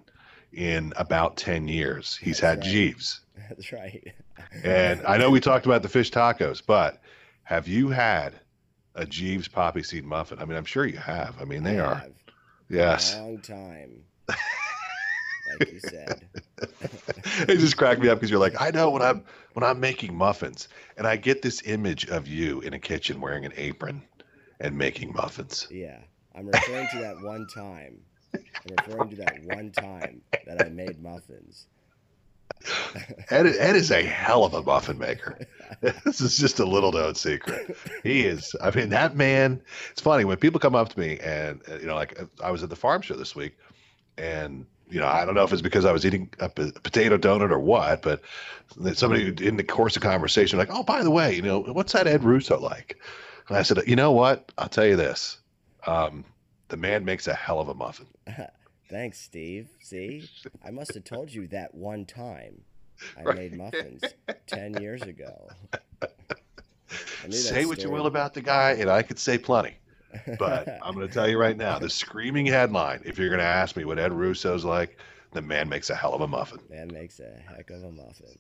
in 0.52 0.92
about 0.96 1.36
10 1.36 1.68
years 1.68 2.16
he's 2.16 2.40
That's 2.40 2.64
had 2.64 2.64
right. 2.64 2.72
jeeves 2.72 3.20
That's 3.48 3.72
right. 3.72 4.14
and 4.64 5.04
I 5.06 5.16
know 5.16 5.30
we 5.30 5.40
talked 5.40 5.66
about 5.66 5.82
the 5.82 5.88
fish 5.88 6.10
tacos, 6.10 6.62
but 6.64 7.00
have 7.44 7.68
you 7.68 7.88
had 7.88 8.34
a 8.94 9.06
Jeeves 9.06 9.48
poppy 9.48 9.82
seed 9.82 10.04
muffin? 10.04 10.38
I 10.38 10.44
mean, 10.44 10.56
I'm 10.56 10.64
sure 10.64 10.84
you 10.84 10.98
have. 10.98 11.36
I 11.40 11.44
mean, 11.44 11.62
they 11.62 11.78
I 11.78 11.84
are. 11.84 11.94
Have. 11.96 12.12
Yes. 12.68 13.14
A 13.14 13.22
long 13.22 13.38
time 13.38 14.04
like 15.58 15.72
you 15.72 15.80
said. 15.80 16.28
it 17.48 17.58
just 17.58 17.76
cracked 17.76 18.00
me 18.00 18.08
up 18.08 18.18
because 18.18 18.30
you're 18.30 18.40
like, 18.40 18.60
I 18.60 18.70
know 18.70 18.90
when 18.90 19.02
I'm 19.02 19.24
when 19.54 19.64
I'm 19.64 19.80
making 19.80 20.14
muffins, 20.14 20.68
and 20.96 21.06
I 21.06 21.16
get 21.16 21.42
this 21.42 21.62
image 21.66 22.06
of 22.08 22.28
you 22.28 22.60
in 22.60 22.74
a 22.74 22.78
kitchen 22.78 23.20
wearing 23.20 23.44
an 23.44 23.52
apron 23.56 24.02
and 24.60 24.76
making 24.76 25.12
muffins. 25.12 25.68
Yeah, 25.70 25.98
I'm 26.34 26.46
referring 26.46 26.88
to 26.92 26.98
that 26.98 27.20
one 27.22 27.46
time. 27.54 27.98
I'm 28.34 28.76
referring 28.86 29.10
to 29.10 29.16
that 29.16 29.42
one 29.44 29.70
time 29.72 30.20
that 30.46 30.64
I 30.64 30.68
made 30.68 31.02
muffins. 31.02 31.66
Ed, 33.30 33.46
Ed 33.46 33.76
is 33.76 33.90
a 33.90 34.02
hell 34.02 34.44
of 34.44 34.54
a 34.54 34.62
muffin 34.62 34.98
maker. 34.98 35.38
this 35.80 36.20
is 36.20 36.36
just 36.36 36.58
a 36.58 36.64
little 36.64 36.92
known 36.92 37.14
secret. 37.14 37.76
He 38.02 38.22
is. 38.22 38.54
I 38.60 38.70
mean, 38.70 38.88
that 38.90 39.16
man. 39.16 39.62
It's 39.90 40.00
funny 40.00 40.24
when 40.24 40.36
people 40.38 40.58
come 40.60 40.74
up 40.74 40.88
to 40.90 40.98
me 40.98 41.18
and 41.18 41.60
uh, 41.68 41.78
you 41.78 41.86
know, 41.86 41.94
like 41.94 42.20
uh, 42.20 42.26
I 42.42 42.50
was 42.50 42.62
at 42.62 42.70
the 42.70 42.76
farm 42.76 43.02
show 43.02 43.14
this 43.14 43.36
week, 43.36 43.56
and 44.16 44.66
you 44.90 45.00
know, 45.00 45.06
I 45.06 45.24
don't 45.24 45.34
know 45.34 45.44
if 45.44 45.52
it's 45.52 45.62
because 45.62 45.84
I 45.84 45.92
was 45.92 46.06
eating 46.06 46.30
a 46.38 46.48
potato 46.48 47.18
donut 47.18 47.50
or 47.50 47.58
what, 47.58 48.02
but 48.02 48.22
somebody 48.94 49.46
in 49.46 49.56
the 49.56 49.64
course 49.64 49.96
of 49.96 50.02
conversation, 50.02 50.58
like, 50.58 50.70
oh, 50.70 50.82
by 50.82 51.02
the 51.02 51.10
way, 51.10 51.34
you 51.34 51.42
know, 51.42 51.60
what's 51.60 51.92
that 51.92 52.06
Ed 52.06 52.24
Russo 52.24 52.58
like? 52.58 52.98
And 53.48 53.56
I 53.56 53.62
said, 53.62 53.78
you 53.86 53.96
know 53.96 54.12
what? 54.12 54.52
I'll 54.58 54.68
tell 54.68 54.86
you 54.86 54.96
this. 54.96 55.38
Um, 55.86 56.24
the 56.68 56.76
man 56.76 57.04
makes 57.04 57.26
a 57.26 57.34
hell 57.34 57.60
of 57.60 57.68
a 57.68 57.74
muffin. 57.74 58.06
Thanks, 58.90 59.20
Steve. 59.20 59.68
See, 59.80 60.28
I 60.64 60.70
must 60.70 60.94
have 60.94 61.04
told 61.04 61.32
you 61.32 61.46
that 61.48 61.74
one 61.74 62.06
time 62.06 62.62
I 63.16 63.22
right. 63.22 63.36
made 63.36 63.56
muffins 63.56 64.02
10 64.46 64.80
years 64.80 65.02
ago. 65.02 65.50
Say 67.30 67.66
what 67.66 67.82
you 67.82 67.90
will 67.90 68.06
about 68.06 68.32
the 68.32 68.40
guy, 68.40 68.72
and 68.72 68.88
I 68.88 69.02
could 69.02 69.18
say 69.18 69.36
plenty. 69.36 69.74
But 70.38 70.68
I'm 70.82 70.94
going 70.94 71.06
to 71.06 71.12
tell 71.12 71.28
you 71.28 71.38
right 71.38 71.56
now 71.56 71.78
the 71.78 71.90
screaming 71.90 72.46
headline, 72.46 73.02
if 73.04 73.18
you're 73.18 73.28
going 73.28 73.40
to 73.40 73.44
ask 73.44 73.76
me 73.76 73.84
what 73.84 73.98
Ed 73.98 74.12
Russo's 74.12 74.64
like, 74.64 74.98
the 75.32 75.42
man 75.42 75.68
makes 75.68 75.90
a 75.90 75.94
hell 75.94 76.14
of 76.14 76.20
a 76.20 76.26
muffin. 76.26 76.58
Man 76.70 76.88
makes 76.92 77.20
a 77.20 77.30
heck 77.48 77.70
of 77.70 77.82
a 77.84 77.92
muffin. 77.92 78.38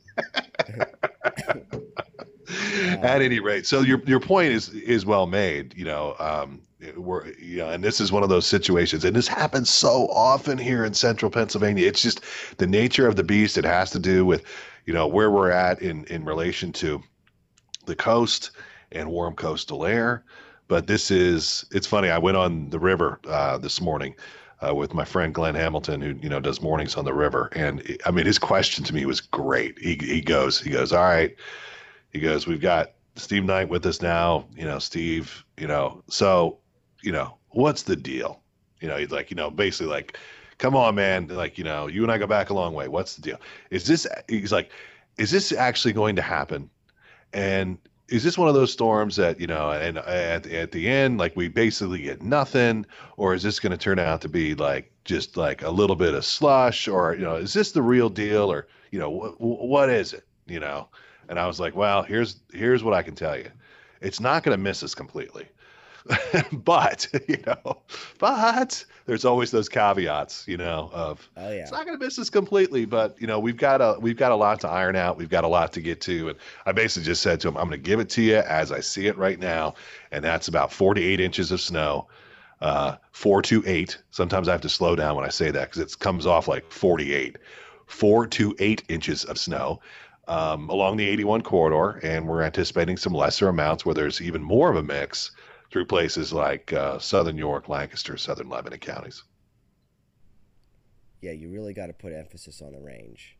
At 3.02 3.20
any 3.20 3.40
rate, 3.40 3.66
so 3.66 3.82
your 3.82 4.00
your 4.06 4.20
point 4.20 4.52
is 4.52 4.70
is 4.70 5.04
well 5.04 5.26
made. 5.26 5.76
You 5.76 5.84
know, 5.84 6.16
um, 6.18 6.62
we're 6.96 7.26
you 7.34 7.58
know, 7.58 7.68
and 7.68 7.84
this 7.84 8.00
is 8.00 8.10
one 8.10 8.22
of 8.22 8.30
those 8.30 8.46
situations, 8.46 9.04
and 9.04 9.14
this 9.14 9.28
happens 9.28 9.68
so 9.68 10.06
often 10.08 10.56
here 10.56 10.82
in 10.84 10.94
Central 10.94 11.30
Pennsylvania. 11.30 11.86
It's 11.86 12.00
just 12.00 12.22
the 12.56 12.66
nature 12.66 13.06
of 13.06 13.16
the 13.16 13.22
beast. 13.22 13.58
It 13.58 13.64
has 13.64 13.90
to 13.90 13.98
do 13.98 14.24
with, 14.24 14.44
you 14.86 14.94
know, 14.94 15.06
where 15.06 15.30
we're 15.30 15.50
at 15.50 15.82
in 15.82 16.06
in 16.06 16.24
relation 16.24 16.72
to 16.74 17.02
the 17.84 17.94
coast 17.94 18.52
and 18.92 19.10
warm 19.10 19.34
coastal 19.34 19.84
air. 19.84 20.24
But 20.68 20.86
this 20.86 21.10
is 21.10 21.64
it's 21.72 21.86
funny. 21.86 22.10
I 22.10 22.18
went 22.18 22.36
on 22.36 22.70
the 22.70 22.78
river 22.78 23.18
uh, 23.26 23.58
this 23.58 23.80
morning. 23.80 24.14
Uh, 24.60 24.74
with 24.74 24.92
my 24.92 25.04
friend 25.04 25.32
Glenn 25.32 25.54
Hamilton, 25.54 26.00
who 26.00 26.16
you 26.20 26.28
know 26.28 26.40
does 26.40 26.60
mornings 26.60 26.96
on 26.96 27.04
the 27.04 27.14
river, 27.14 27.48
and 27.52 27.96
I 28.04 28.10
mean 28.10 28.26
his 28.26 28.40
question 28.40 28.82
to 28.84 28.92
me 28.92 29.06
was 29.06 29.20
great. 29.20 29.78
He 29.78 29.94
he 30.00 30.20
goes 30.20 30.60
he 30.60 30.70
goes 30.70 30.92
all 30.92 31.04
right, 31.04 31.36
he 32.12 32.18
goes 32.18 32.48
we've 32.48 32.60
got 32.60 32.90
Steve 33.14 33.44
Knight 33.44 33.68
with 33.68 33.86
us 33.86 34.02
now. 34.02 34.46
You 34.56 34.64
know 34.64 34.80
Steve, 34.80 35.44
you 35.56 35.68
know 35.68 36.02
so 36.08 36.58
you 37.02 37.12
know 37.12 37.36
what's 37.50 37.84
the 37.84 37.94
deal? 37.94 38.40
You 38.80 38.88
know 38.88 38.96
he's 38.96 39.12
like 39.12 39.30
you 39.30 39.36
know 39.36 39.48
basically 39.48 39.92
like 39.92 40.18
come 40.58 40.74
on 40.74 40.96
man 40.96 41.28
like 41.28 41.56
you 41.56 41.62
know 41.62 41.86
you 41.86 42.02
and 42.02 42.10
I 42.10 42.18
go 42.18 42.26
back 42.26 42.50
a 42.50 42.54
long 42.54 42.74
way. 42.74 42.88
What's 42.88 43.14
the 43.14 43.22
deal? 43.22 43.38
Is 43.70 43.86
this 43.86 44.08
he's 44.28 44.50
like 44.50 44.72
is 45.18 45.30
this 45.30 45.52
actually 45.52 45.92
going 45.92 46.16
to 46.16 46.22
happen? 46.22 46.68
And 47.32 47.78
is 48.08 48.24
this 48.24 48.38
one 48.38 48.48
of 48.48 48.54
those 48.54 48.72
storms 48.72 49.16
that 49.16 49.38
you 49.40 49.46
know 49.46 49.70
and 49.70 49.98
at, 49.98 50.46
at 50.46 50.72
the 50.72 50.88
end 50.88 51.18
like 51.18 51.36
we 51.36 51.48
basically 51.48 52.00
get 52.02 52.22
nothing? 52.22 52.86
Or 53.16 53.34
is 53.34 53.42
this 53.42 53.60
going 53.60 53.72
to 53.72 53.78
turn 53.78 53.98
out 53.98 54.22
to 54.22 54.28
be 54.28 54.54
like 54.54 54.90
just 55.04 55.36
like 55.36 55.62
a 55.62 55.70
little 55.70 55.96
bit 55.96 56.14
of 56.14 56.24
slush? 56.24 56.88
Or 56.88 57.14
you 57.14 57.22
know 57.22 57.36
is 57.36 57.52
this 57.52 57.72
the 57.72 57.82
real 57.82 58.08
deal? 58.08 58.50
Or 58.50 58.66
you 58.90 58.98
know 58.98 59.10
wh- 59.38 59.40
what 59.40 59.90
is 59.90 60.12
it 60.12 60.26
you 60.46 60.60
know? 60.60 60.88
And 61.28 61.38
i 61.38 61.46
was 61.46 61.60
like 61.60 61.76
well 61.76 62.02
here's 62.02 62.40
here's 62.52 62.82
what 62.82 62.94
i 62.94 63.02
can 63.02 63.14
tell 63.14 63.36
you. 63.36 63.50
It's 64.00 64.20
not 64.20 64.42
going 64.42 64.56
to 64.56 64.62
miss 64.62 64.82
us 64.82 64.94
completely 64.94 65.48
but 66.52 67.06
you 67.28 67.38
know, 67.46 67.78
but 68.18 68.84
there's 69.06 69.24
always 69.24 69.50
those 69.50 69.68
caveats, 69.68 70.46
you 70.46 70.56
know, 70.56 70.90
of 70.92 71.28
oh, 71.36 71.50
yeah. 71.50 71.62
it's 71.62 71.72
not 71.72 71.86
going 71.86 71.98
to 71.98 72.04
miss 72.04 72.18
us 72.18 72.30
completely, 72.30 72.84
but 72.84 73.20
you 73.20 73.26
know, 73.26 73.38
we've 73.38 73.56
got 73.56 73.80
a 73.80 73.98
we've 74.00 74.16
got 74.16 74.32
a 74.32 74.36
lot 74.36 74.60
to 74.60 74.68
iron 74.68 74.96
out, 74.96 75.16
we've 75.16 75.28
got 75.28 75.44
a 75.44 75.48
lot 75.48 75.72
to 75.72 75.80
get 75.80 76.00
to, 76.02 76.30
and 76.30 76.38
I 76.66 76.72
basically 76.72 77.06
just 77.06 77.22
said 77.22 77.40
to 77.40 77.48
him, 77.48 77.56
I'm 77.56 77.68
going 77.68 77.82
to 77.82 77.88
give 77.88 78.00
it 78.00 78.08
to 78.10 78.22
you 78.22 78.36
as 78.36 78.72
I 78.72 78.80
see 78.80 79.06
it 79.06 79.16
right 79.16 79.38
now, 79.38 79.74
and 80.12 80.24
that's 80.24 80.48
about 80.48 80.72
48 80.72 81.20
inches 81.20 81.52
of 81.52 81.60
snow. 81.60 82.08
Uh, 82.60 82.96
four 83.12 83.40
to 83.40 83.62
eight. 83.66 83.98
Sometimes 84.10 84.48
I 84.48 84.52
have 84.52 84.60
to 84.62 84.68
slow 84.68 84.96
down 84.96 85.14
when 85.14 85.24
I 85.24 85.28
say 85.28 85.52
that 85.52 85.70
because 85.70 85.80
it 85.80 85.98
comes 86.00 86.26
off 86.26 86.48
like 86.48 86.68
48. 86.72 87.38
Four 87.86 88.26
to 88.26 88.54
eight 88.58 88.82
inches 88.88 89.24
of 89.24 89.38
snow. 89.38 89.80
Um, 90.26 90.68
along 90.68 90.96
the 90.96 91.08
81 91.08 91.42
corridor, 91.42 92.00
and 92.02 92.26
we're 92.26 92.42
anticipating 92.42 92.96
some 92.96 93.14
lesser 93.14 93.48
amounts 93.48 93.86
where 93.86 93.94
there's 93.94 94.20
even 94.20 94.42
more 94.42 94.70
of 94.70 94.76
a 94.76 94.82
mix 94.82 95.30
through 95.70 95.86
places 95.86 96.32
like 96.32 96.72
uh, 96.72 96.98
southern 96.98 97.36
York, 97.36 97.68
Lancaster, 97.68 98.16
southern 98.16 98.48
Lebanon 98.48 98.78
counties. 98.78 99.24
Yeah, 101.20 101.32
you 101.32 101.50
really 101.50 101.74
got 101.74 101.86
to 101.86 101.92
put 101.92 102.12
emphasis 102.12 102.62
on 102.62 102.72
the 102.72 102.80
range. 102.80 103.36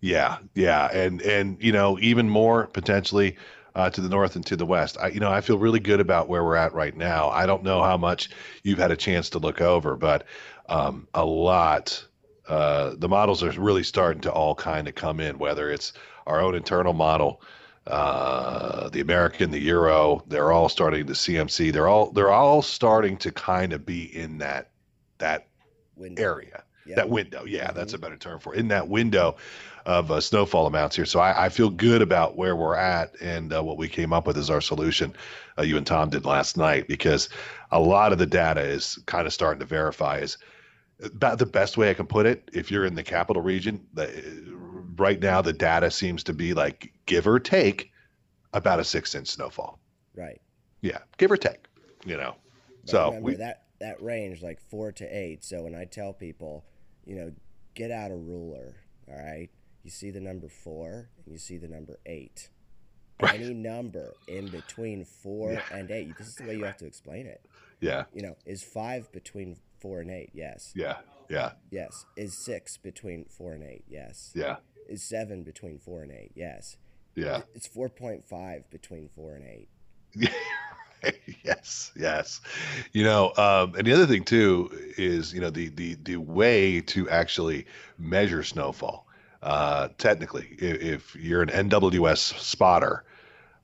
Yeah, 0.00 0.38
yeah, 0.54 0.88
and 0.92 1.22
and 1.22 1.56
you 1.60 1.72
know 1.72 1.98
even 2.00 2.28
more 2.28 2.66
potentially 2.66 3.36
uh, 3.74 3.88
to 3.90 4.00
the 4.00 4.08
north 4.08 4.36
and 4.36 4.44
to 4.46 4.56
the 4.56 4.66
west. 4.66 4.98
I 5.00 5.08
you 5.08 5.20
know 5.20 5.30
I 5.30 5.40
feel 5.40 5.58
really 5.58 5.80
good 5.80 6.00
about 6.00 6.28
where 6.28 6.44
we're 6.44 6.56
at 6.56 6.74
right 6.74 6.96
now. 6.96 7.30
I 7.30 7.46
don't 7.46 7.62
know 7.62 7.82
how 7.82 7.96
much 7.96 8.30
you've 8.62 8.78
had 8.78 8.90
a 8.90 8.96
chance 8.96 9.30
to 9.30 9.38
look 9.38 9.60
over, 9.60 9.96
but 9.96 10.26
um, 10.68 11.08
a 11.14 11.24
lot. 11.24 12.04
Uh, 12.48 12.94
the 12.98 13.08
models 13.08 13.42
are 13.42 13.52
really 13.52 13.84
starting 13.84 14.20
to 14.20 14.32
all 14.32 14.54
kind 14.54 14.88
of 14.88 14.96
come 14.96 15.20
in, 15.20 15.38
whether 15.38 15.70
it's 15.70 15.92
our 16.26 16.40
own 16.40 16.56
internal 16.56 16.92
model 16.92 17.40
uh, 17.86 18.88
the 18.90 19.00
American, 19.00 19.50
the 19.50 19.60
Euro, 19.60 20.22
they're 20.28 20.52
all 20.52 20.68
starting 20.68 21.06
the 21.06 21.14
CMC. 21.14 21.72
They're 21.72 21.88
all 21.88 22.10
they're 22.10 22.30
all 22.30 22.62
starting 22.62 23.16
to 23.18 23.32
kind 23.32 23.72
of 23.72 23.84
be 23.84 24.04
in 24.16 24.38
that 24.38 24.70
that 25.18 25.48
window. 25.96 26.22
area, 26.22 26.62
that 26.94 27.08
window. 27.08 27.44
Yeah, 27.44 27.68
mm-hmm. 27.68 27.76
that's 27.76 27.94
a 27.94 27.98
better 27.98 28.16
term 28.16 28.38
for 28.38 28.54
it. 28.54 28.60
in 28.60 28.68
that 28.68 28.88
window 28.88 29.36
of 29.84 30.10
uh, 30.10 30.20
snowfall 30.20 30.66
amounts 30.66 30.94
here. 30.94 31.06
So 31.06 31.18
I, 31.18 31.46
I, 31.46 31.48
feel 31.48 31.68
good 31.68 32.02
about 32.02 32.36
where 32.36 32.54
we're 32.54 32.76
at 32.76 33.20
and 33.20 33.52
uh, 33.52 33.64
what 33.64 33.78
we 33.78 33.88
came 33.88 34.12
up 34.12 34.28
with 34.28 34.38
as 34.38 34.48
our 34.48 34.60
solution. 34.60 35.14
Uh, 35.58 35.62
you 35.62 35.76
and 35.76 35.84
Tom 35.84 36.08
did 36.08 36.24
last 36.24 36.56
night 36.56 36.86
because 36.86 37.28
a 37.72 37.80
lot 37.80 38.12
of 38.12 38.18
the 38.18 38.26
data 38.26 38.60
is 38.60 39.00
kind 39.06 39.26
of 39.26 39.32
starting 39.32 39.58
to 39.58 39.66
verify 39.66 40.18
is 40.18 40.38
about 41.02 41.40
the 41.40 41.46
best 41.46 41.76
way 41.76 41.90
I 41.90 41.94
can 41.94 42.06
put 42.06 42.26
it. 42.26 42.48
If 42.52 42.70
you're 42.70 42.84
in 42.84 42.94
the 42.94 43.02
capital 43.02 43.42
region, 43.42 43.84
the, 43.92 44.06
right 44.96 45.20
now 45.20 45.42
the 45.42 45.52
data 45.52 45.90
seems 45.90 46.24
to 46.24 46.32
be 46.32 46.54
like 46.54 46.92
give 47.06 47.26
or 47.26 47.38
take 47.38 47.90
about 48.52 48.80
a 48.80 48.84
six 48.84 49.14
inch 49.14 49.28
snowfall. 49.28 49.78
Right. 50.14 50.40
Yeah, 50.80 50.98
give 51.16 51.30
or 51.30 51.36
take. 51.36 51.66
You 52.04 52.16
know. 52.16 52.34
But 52.82 52.90
so 52.90 53.06
remember 53.06 53.26
we, 53.26 53.34
that 53.36 53.62
that 53.80 54.02
range 54.02 54.42
like 54.42 54.60
four 54.60 54.92
to 54.92 55.04
eight. 55.04 55.44
So 55.44 55.62
when 55.62 55.74
I 55.74 55.84
tell 55.84 56.12
people, 56.12 56.64
you 57.04 57.16
know, 57.16 57.32
get 57.74 57.90
out 57.90 58.10
a 58.10 58.16
ruler. 58.16 58.76
All 59.08 59.16
right. 59.16 59.48
You 59.82 59.90
see 59.90 60.10
the 60.10 60.20
number 60.20 60.48
four 60.48 61.10
and 61.24 61.32
you 61.32 61.38
see 61.38 61.56
the 61.56 61.68
number 61.68 61.98
eight. 62.06 62.50
Right. 63.20 63.34
Any 63.34 63.54
number 63.54 64.14
in 64.26 64.48
between 64.48 65.04
four 65.04 65.52
yeah. 65.52 65.60
and 65.72 65.90
eight. 65.90 66.16
This 66.18 66.28
is 66.28 66.34
the 66.34 66.44
way 66.44 66.56
you 66.56 66.64
have 66.64 66.76
to 66.78 66.86
explain 66.86 67.26
it. 67.26 67.44
Yeah. 67.80 68.04
You 68.12 68.22
know, 68.22 68.36
is 68.46 68.62
five 68.62 69.10
between 69.12 69.56
four 69.80 70.00
and 70.00 70.10
eight? 70.10 70.30
Yes. 70.34 70.72
Yeah. 70.74 70.96
Yeah. 71.28 71.52
Yes. 71.70 72.04
Is 72.16 72.44
six 72.44 72.76
between 72.78 73.26
four 73.26 73.52
and 73.52 73.62
eight? 73.62 73.84
Yes. 73.88 74.32
Yeah 74.34 74.56
is 74.88 75.02
seven 75.02 75.42
between 75.42 75.78
four 75.78 76.02
and 76.02 76.12
eight. 76.12 76.32
Yes. 76.34 76.76
Yeah. 77.14 77.42
It's 77.54 77.66
four 77.66 77.88
point 77.88 78.24
five 78.26 78.68
between 78.70 79.08
four 79.14 79.34
and 79.34 79.44
eight. 79.44 79.68
yes, 81.44 81.92
yes. 81.96 82.40
You 82.92 83.04
know, 83.04 83.32
um, 83.36 83.74
and 83.74 83.86
the 83.86 83.92
other 83.92 84.06
thing 84.06 84.24
too 84.24 84.70
is 84.96 85.32
you 85.32 85.40
know 85.40 85.50
the 85.50 85.68
the 85.68 85.94
the 86.02 86.16
way 86.16 86.80
to 86.82 87.08
actually 87.10 87.66
measure 87.98 88.42
snowfall. 88.42 89.06
Uh, 89.42 89.88
technically, 89.98 90.46
if, 90.58 90.80
if 90.80 91.16
you're 91.16 91.42
an 91.42 91.48
NWS 91.48 92.38
spotter, 92.38 93.04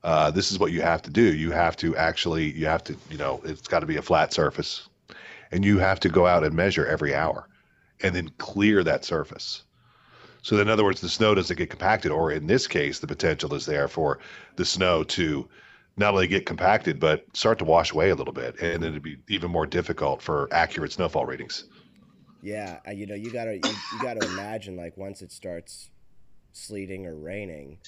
uh, 0.03 0.29
this 0.29 0.51
is 0.51 0.59
what 0.59 0.71
you 0.71 0.81
have 0.81 1.01
to 1.03 1.09
do. 1.09 1.33
You 1.33 1.51
have 1.51 1.77
to 1.77 1.95
actually, 1.95 2.51
you 2.51 2.65
have 2.65 2.83
to, 2.85 2.97
you 3.09 3.17
know, 3.17 3.41
it's 3.45 3.67
got 3.67 3.79
to 3.79 3.85
be 3.85 3.95
a 3.95 4.01
flat 4.01 4.33
surface, 4.33 4.89
and 5.51 5.63
you 5.63 5.79
have 5.79 5.99
to 6.01 6.09
go 6.09 6.27
out 6.27 6.43
and 6.43 6.53
measure 6.53 6.85
every 6.85 7.15
hour, 7.15 7.47
and 8.01 8.13
then 8.13 8.29
clear 8.37 8.83
that 8.83 9.05
surface. 9.05 9.63
So, 10.41 10.57
in 10.59 10.69
other 10.69 10.83
words, 10.83 11.01
the 11.01 11.09
snow 11.09 11.35
doesn't 11.35 11.57
get 11.57 11.69
compacted, 11.69 12.11
or 12.11 12.31
in 12.31 12.47
this 12.47 12.67
case, 12.67 12.99
the 12.99 13.07
potential 13.07 13.53
is 13.53 13.65
there 13.65 13.87
for 13.87 14.19
the 14.55 14.65
snow 14.65 15.03
to 15.03 15.49
not 15.97 16.13
only 16.13 16.27
get 16.27 16.45
compacted, 16.45 16.99
but 16.99 17.25
start 17.33 17.59
to 17.59 17.65
wash 17.65 17.91
away 17.91 18.09
a 18.09 18.15
little 18.15 18.33
bit. 18.33 18.59
And 18.61 18.81
then 18.81 18.91
it'd 18.91 19.03
be 19.03 19.17
even 19.27 19.51
more 19.51 19.65
difficult 19.65 20.21
for 20.21 20.47
accurate 20.51 20.93
snowfall 20.93 21.25
readings. 21.25 21.65
Yeah. 22.41 22.79
Uh, 22.87 22.91
you 22.91 23.05
know, 23.05 23.15
you 23.15 23.31
got 23.31 23.45
to, 23.45 23.55
you, 23.55 23.61
you 23.63 24.01
got 24.01 24.19
to 24.19 24.27
imagine 24.29 24.77
like 24.77 24.95
once 24.97 25.21
it 25.21 25.31
starts 25.31 25.89
sleeting 26.53 27.05
or 27.05 27.15
raining, 27.15 27.79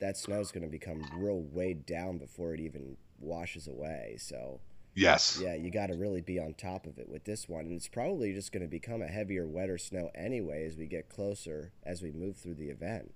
that 0.00 0.16
snow's 0.16 0.52
to 0.52 0.60
become 0.60 1.02
real 1.16 1.42
weighed 1.52 1.84
down 1.84 2.18
before 2.18 2.54
it 2.54 2.60
even 2.60 2.96
washes 3.20 3.66
away. 3.66 4.16
So, 4.18 4.60
Yes. 4.98 5.40
Yeah, 5.40 5.54
you 5.54 5.70
got 5.70 5.86
to 5.86 5.94
really 5.94 6.22
be 6.22 6.40
on 6.40 6.54
top 6.54 6.84
of 6.84 6.98
it 6.98 7.08
with 7.08 7.22
this 7.22 7.48
one. 7.48 7.66
And 7.66 7.72
it's 7.74 7.86
probably 7.86 8.32
just 8.32 8.50
going 8.50 8.62
to 8.62 8.68
become 8.68 9.00
a 9.00 9.06
heavier, 9.06 9.46
wetter 9.46 9.78
snow 9.78 10.10
anyway 10.12 10.66
as 10.66 10.76
we 10.76 10.86
get 10.86 11.08
closer 11.08 11.70
as 11.84 12.02
we 12.02 12.10
move 12.10 12.36
through 12.36 12.54
the 12.54 12.70
event. 12.70 13.14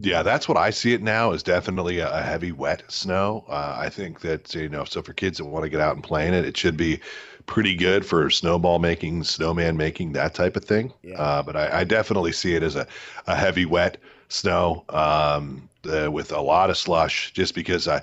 Yeah, 0.00 0.22
that's 0.22 0.46
what 0.46 0.58
I 0.58 0.70
see 0.70 0.92
it 0.92 1.02
now 1.02 1.32
is 1.32 1.42
definitely 1.42 1.98
a, 1.98 2.22
heavy 2.22 2.52
wet 2.52 2.84
snow. 2.86 3.46
Uh, 3.48 3.76
I 3.78 3.88
think 3.88 4.20
that 4.20 4.54
you 4.54 4.68
know, 4.68 4.84
so 4.84 5.02
for 5.02 5.12
kids 5.12 5.38
that 5.38 5.46
want 5.46 5.64
to 5.64 5.70
get 5.70 5.80
out 5.80 5.94
and 5.94 6.04
play 6.04 6.28
in 6.28 6.34
it, 6.34 6.44
it 6.44 6.56
should 6.56 6.76
be 6.76 7.00
pretty 7.46 7.74
good 7.74 8.04
for 8.04 8.28
snowball 8.30 8.78
making, 8.78 9.24
snowman 9.24 9.76
making, 9.76 10.12
that 10.12 10.34
type 10.34 10.54
of 10.54 10.64
thing. 10.64 10.92
Yeah. 11.02 11.20
Uh, 11.20 11.42
but 11.42 11.56
I, 11.56 11.80
I, 11.80 11.84
definitely 11.84 12.30
see 12.30 12.54
it 12.54 12.62
as 12.62 12.76
a, 12.76 12.86
a 13.26 13.34
heavy 13.34 13.64
wet 13.64 13.96
snow 14.28 14.84
um, 14.90 15.68
uh, 15.90 16.12
with 16.12 16.30
a 16.30 16.40
lot 16.40 16.70
of 16.70 16.76
slush, 16.76 17.32
just 17.32 17.54
because 17.54 17.88
I 17.88 18.02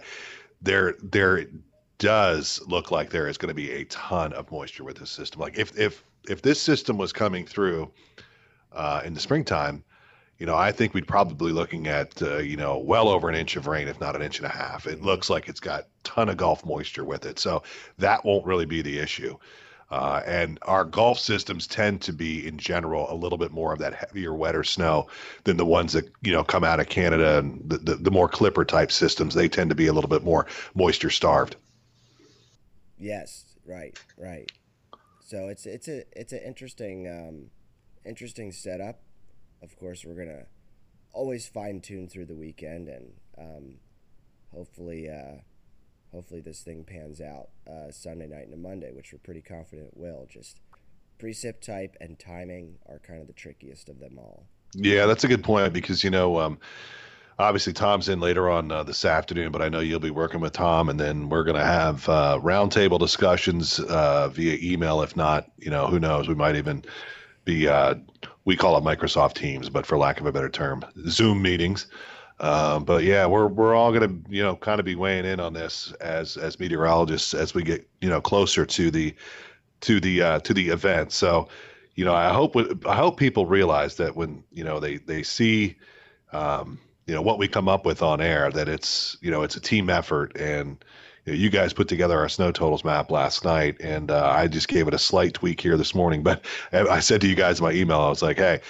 there 0.61 0.95
there 1.01 1.45
does 1.97 2.61
look 2.67 2.91
like 2.91 3.09
there 3.09 3.27
is 3.27 3.37
going 3.37 3.49
to 3.49 3.55
be 3.55 3.71
a 3.71 3.85
ton 3.85 4.33
of 4.33 4.51
moisture 4.51 4.83
with 4.83 4.97
this 4.97 5.11
system. 5.11 5.41
Like 5.41 5.57
if 5.57 5.77
if 5.77 6.03
if 6.27 6.41
this 6.41 6.61
system 6.61 6.97
was 6.97 7.13
coming 7.13 7.45
through 7.45 7.91
uh, 8.71 9.01
in 9.05 9.13
the 9.13 9.19
springtime, 9.19 9.83
you 10.37 10.45
know, 10.45 10.55
I 10.55 10.71
think 10.71 10.93
we'd 10.93 11.07
probably 11.07 11.51
looking 11.51 11.87
at 11.87 12.21
uh, 12.21 12.37
you 12.37 12.57
know 12.57 12.77
well 12.77 13.07
over 13.07 13.29
an 13.29 13.35
inch 13.35 13.55
of 13.55 13.67
rain, 13.67 13.87
if 13.87 13.99
not 13.99 14.15
an 14.15 14.21
inch 14.21 14.39
and 14.39 14.45
a 14.45 14.49
half. 14.49 14.87
It 14.87 15.01
looks 15.01 15.29
like 15.29 15.47
it's 15.47 15.59
got 15.59 15.87
ton 16.03 16.29
of 16.29 16.37
Gulf 16.37 16.65
moisture 16.65 17.05
with 17.05 17.25
it, 17.25 17.39
so 17.39 17.63
that 17.97 18.25
won't 18.25 18.45
really 18.45 18.65
be 18.65 18.81
the 18.81 18.99
issue. 18.99 19.37
Uh, 19.91 20.21
and 20.25 20.57
our 20.63 20.83
Gulf 20.83 21.19
systems 21.19 21.67
tend 21.67 22.01
to 22.01 22.11
be, 22.11 22.47
in 22.47 22.57
general, 22.57 23.11
a 23.11 23.13
little 23.13 23.37
bit 23.37 23.51
more 23.51 23.71
of 23.71 23.77
that 23.79 23.93
heavier, 23.93 24.33
wetter 24.33 24.63
snow 24.63 25.07
than 25.43 25.57
the 25.57 25.65
ones 25.65 25.93
that 25.93 26.11
you 26.21 26.31
know 26.31 26.43
come 26.43 26.63
out 26.63 26.79
of 26.79 26.89
Canada 26.89 27.37
and 27.37 27.61
the, 27.69 27.77
the, 27.77 27.95
the 27.95 28.11
more 28.11 28.27
clipper 28.27 28.65
type 28.65 28.91
systems. 28.91 29.35
They 29.35 29.47
tend 29.47 29.69
to 29.69 29.75
be 29.75 29.87
a 29.87 29.93
little 29.93 30.09
bit 30.09 30.23
more 30.23 30.47
moisture 30.73 31.11
starved. 31.11 31.55
Yes, 33.05 33.45
right, 33.67 33.95
right. 34.17 34.51
So 35.19 35.47
it's 35.47 35.67
it's 35.67 35.87
a 35.87 36.05
it's 36.19 36.33
an 36.33 36.39
interesting 36.43 37.07
um, 37.07 37.51
interesting 38.03 38.51
setup. 38.51 38.99
Of 39.61 39.77
course, 39.77 40.03
we're 40.03 40.15
gonna 40.15 40.45
always 41.13 41.47
fine 41.47 41.81
tune 41.81 42.09
through 42.09 42.25
the 42.25 42.35
weekend, 42.35 42.89
and 42.89 43.13
um, 43.37 43.75
hopefully, 44.51 45.07
uh, 45.07 45.41
hopefully 46.11 46.41
this 46.41 46.63
thing 46.63 46.83
pans 46.83 47.21
out 47.21 47.49
uh, 47.69 47.91
Sunday 47.91 48.25
night 48.25 48.45
into 48.45 48.57
Monday, 48.57 48.91
which 48.91 49.13
we're 49.13 49.19
pretty 49.19 49.41
confident 49.41 49.89
it 49.89 49.97
will. 49.97 50.25
Just 50.27 50.59
precip 51.19 51.61
type 51.61 51.95
and 52.01 52.17
timing 52.17 52.79
are 52.89 52.97
kind 52.97 53.21
of 53.21 53.27
the 53.27 53.33
trickiest 53.33 53.87
of 53.87 53.99
them 53.99 54.17
all. 54.17 54.47
Yeah, 54.73 55.05
that's 55.05 55.23
a 55.23 55.27
good 55.27 55.43
point 55.43 55.73
because 55.73 56.03
you 56.03 56.09
know. 56.09 56.39
Um, 56.39 56.57
obviously 57.37 57.73
Tom's 57.73 58.09
in 58.09 58.19
later 58.19 58.49
on 58.49 58.71
uh, 58.71 58.83
this 58.83 59.03
afternoon, 59.05 59.51
but 59.51 59.61
I 59.61 59.69
know 59.69 59.79
you'll 59.79 59.99
be 59.99 60.11
working 60.11 60.39
with 60.39 60.53
Tom, 60.53 60.89
and 60.89 60.99
then 60.99 61.29
we're 61.29 61.43
going 61.43 61.57
to 61.57 61.65
have 61.65 62.07
uh, 62.07 62.39
roundtable 62.41 62.99
discussions 62.99 63.79
uh, 63.79 64.29
via 64.29 64.57
email. 64.61 65.01
If 65.01 65.15
not, 65.15 65.51
you 65.57 65.69
know, 65.69 65.87
who 65.87 65.99
knows? 65.99 66.27
We 66.27 66.35
might 66.35 66.55
even 66.55 66.83
be 67.43 67.67
uh, 67.67 67.95
we 68.45 68.55
call 68.55 68.77
it 68.77 68.83
Microsoft 68.83 69.33
Teams, 69.33 69.69
but 69.69 69.85
for 69.85 69.97
lack 69.97 70.19
of 70.19 70.25
a 70.25 70.31
better 70.31 70.49
term, 70.49 70.85
Zoom 71.07 71.41
meetings. 71.41 71.87
Um, 72.39 72.83
but 72.83 73.03
yeah, 73.03 73.25
we're 73.25 73.47
we're 73.47 73.75
all 73.75 73.93
going 73.93 74.23
to 74.23 74.31
you 74.31 74.43
know 74.43 74.55
kind 74.55 74.79
of 74.79 74.85
be 74.85 74.95
weighing 74.95 75.25
in 75.25 75.39
on 75.39 75.53
this 75.53 75.93
as 76.01 76.37
as 76.37 76.59
meteorologists 76.59 77.33
as 77.33 77.53
we 77.53 77.63
get 77.63 77.87
you 78.01 78.09
know 78.09 78.21
closer 78.21 78.65
to 78.65 78.91
the 78.91 79.15
to 79.81 79.99
the 79.99 80.21
uh, 80.21 80.39
to 80.39 80.53
the 80.53 80.69
event. 80.69 81.11
So 81.11 81.47
you 81.95 82.03
know, 82.03 82.13
I 82.13 82.33
hope 82.33 82.55
I 82.85 82.95
hope 82.95 83.17
people 83.17 83.45
realize 83.45 83.95
that 83.97 84.15
when 84.15 84.43
you 84.51 84.63
know 84.63 84.79
they 84.79 84.97
they 84.97 85.23
see. 85.23 85.77
Um, 86.33 86.79
you 87.05 87.13
know 87.13 87.21
what 87.21 87.37
we 87.37 87.47
come 87.47 87.69
up 87.69 87.85
with 87.85 88.01
on 88.01 88.21
air 88.21 88.51
that 88.51 88.67
it's 88.67 89.17
you 89.21 89.31
know 89.31 89.43
it's 89.43 89.55
a 89.55 89.61
team 89.61 89.89
effort. 89.89 90.35
And 90.35 90.83
you, 91.25 91.33
know, 91.33 91.37
you 91.37 91.49
guys 91.49 91.73
put 91.73 91.87
together 91.87 92.19
our 92.19 92.29
snow 92.29 92.51
totals 92.51 92.83
map 92.83 93.11
last 93.11 93.43
night 93.43 93.77
and 93.79 94.11
uh, 94.11 94.31
i 94.35 94.47
just 94.47 94.67
gave 94.67 94.87
it 94.87 94.93
a 94.93 94.99
slight 94.99 95.33
tweak 95.33 95.59
here 95.59 95.77
this 95.77 95.95
morning 95.95 96.23
but 96.23 96.45
i 96.71 96.99
said 96.99 97.21
to 97.21 97.27
you 97.27 97.35
guys 97.35 97.59
in 97.59 97.65
my 97.65 97.71
email 97.71 97.99
i 97.99 98.09
was 98.09 98.21
like 98.21 98.37
hey 98.37 98.61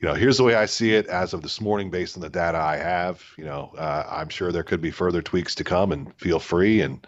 you 0.00 0.08
know 0.08 0.14
here's 0.14 0.36
the 0.36 0.44
way 0.44 0.54
i 0.54 0.66
see 0.66 0.94
it 0.94 1.06
as 1.06 1.32
of 1.32 1.42
this 1.42 1.60
morning 1.60 1.90
based 1.90 2.16
on 2.16 2.20
the 2.22 2.30
data 2.30 2.58
i 2.58 2.76
have. 2.76 3.22
You 3.36 3.44
know 3.44 3.72
uh, 3.78 4.06
i'm 4.10 4.28
sure 4.28 4.52
there 4.52 4.62
could 4.62 4.80
be 4.80 4.90
further 4.90 5.22
tweaks 5.22 5.54
to 5.56 5.64
come 5.64 5.92
and 5.92 6.14
feel 6.16 6.38
free. 6.38 6.80
And 6.80 7.06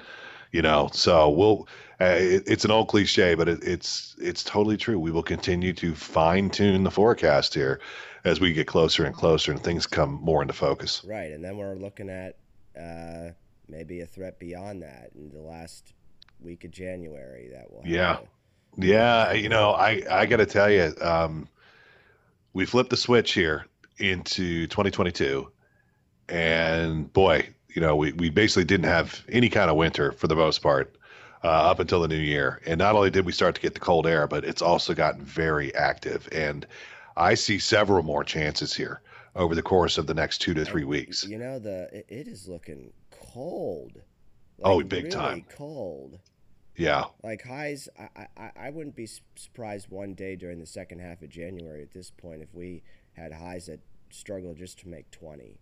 you 0.53 0.62
know 0.62 0.88
so 0.92 1.29
we'll 1.31 1.68
uh, 2.01 2.40
an 2.64 2.70
old 2.70 2.88
cliche 2.88 3.35
but 3.35 3.49
it, 3.49 3.62
it's 3.62 4.16
it's 4.18 4.42
totally 4.42 4.77
true. 4.77 4.99
We 4.99 5.11
will 5.11 5.23
continue 5.23 5.73
to 5.75 5.94
fine 5.94 6.51
tune 6.51 6.85
the 6.85 6.90
forecast 6.90 7.55
here 7.55 7.81
as 8.25 8.41
we 8.41 8.53
get 8.53 8.67
closer 8.67 9.05
and 9.05 9.15
closer 9.15 9.53
and 9.53 9.63
things 9.63 9.87
come 9.87 10.19
more 10.23 10.43
into 10.43 10.55
focus. 10.55 11.03
Right, 11.05 11.31
and 11.33 11.45
then 11.45 11.57
we're 11.57 11.75
looking 11.75 12.09
at 12.09 12.37
uh, 12.79 13.31
maybe 13.69 14.01
a 14.01 14.07
threat 14.07 14.39
beyond 14.39 14.83
that 14.83 15.11
in 15.15 15.31
the 15.31 15.41
last 15.41 15.93
week 16.41 16.65
of 16.65 16.71
January 16.71 17.51
that 17.53 17.71
will. 17.71 17.83
Yeah, 17.85 18.17
to... 18.79 18.87
yeah. 18.87 19.33
You 19.33 19.49
know, 19.49 19.73
I 19.73 20.03
I 20.11 20.27
got 20.27 20.39
to 20.39 20.47
tell 20.47 20.71
you, 20.71 20.95
um, 21.01 21.49
we 22.53 22.65
flipped 22.65 22.91
the 22.91 22.97
switch 22.97 23.33
here 23.33 23.67
into 23.99 24.67
2022, 24.67 25.51
and 26.29 27.13
boy, 27.13 27.49
you 27.69 27.83
know, 27.83 27.97
we 27.97 28.13
we 28.13 28.31
basically 28.31 28.65
didn't 28.65 28.87
have 28.89 29.23
any 29.29 29.51
kind 29.51 29.71
of 29.71 29.77
winter 29.77 30.13
for 30.13 30.27
the 30.29 30.37
most 30.37 30.61
part. 30.63 30.97
Uh, 31.43 31.69
up 31.69 31.79
until 31.79 32.01
the 32.01 32.09
new 32.09 32.17
year. 32.17 32.63
And 32.65 32.79
not 32.79 32.95
only 32.95 33.11
did 33.11 33.27
we 33.27 33.33
start 33.33 33.55
to 33.57 33.61
get 33.61 33.75
the 33.75 33.81
cold 33.81 34.07
air, 34.07 34.27
but 34.27 34.47
it's 34.47 34.63
also 34.63 34.95
gotten 34.95 35.21
very 35.21 35.75
active. 35.75 36.27
And 36.33 36.67
I 37.16 37.35
see 37.35 37.59
several 37.59 38.03
more 38.03 38.24
chances 38.24 38.74
here 38.74 39.03
over 39.37 39.55
the 39.55 39.62
course 39.62 39.98
of 39.98 40.07
the 40.07 40.14
next 40.14 40.38
two 40.38 40.55
to 40.55 40.64
three 40.64 40.85
weeks. 40.85 41.24
You 41.24 41.38
know, 41.38 41.59
the 41.59 41.88
it, 41.92 42.07
it 42.09 42.29
is 42.29 42.48
looking 42.48 42.92
cold. 43.11 43.92
Like, 44.59 44.72
oh, 44.72 44.83
big 44.83 45.05
really 45.05 45.11
time. 45.11 45.44
Cold. 45.48 46.18
Yeah. 46.77 47.05
Like 47.22 47.42
highs, 47.42 47.88
I, 47.98 48.27
I 48.37 48.50
I 48.57 48.70
wouldn't 48.70 48.96
be 48.96 49.09
surprised 49.37 49.88
one 49.90 50.14
day 50.14 50.37
during 50.37 50.59
the 50.59 50.66
second 50.66 51.00
half 51.00 51.22
of 51.22 51.29
January 51.29 51.83
at 51.83 51.92
this 51.92 52.11
point 52.11 52.42
if 52.42 52.53
we 52.53 52.83
had 53.12 53.33
highs 53.33 53.66
that 53.66 53.81
struggle 54.11 54.55
just 54.55 54.79
to 54.81 54.88
make 54.88 55.11
twenty. 55.11 55.59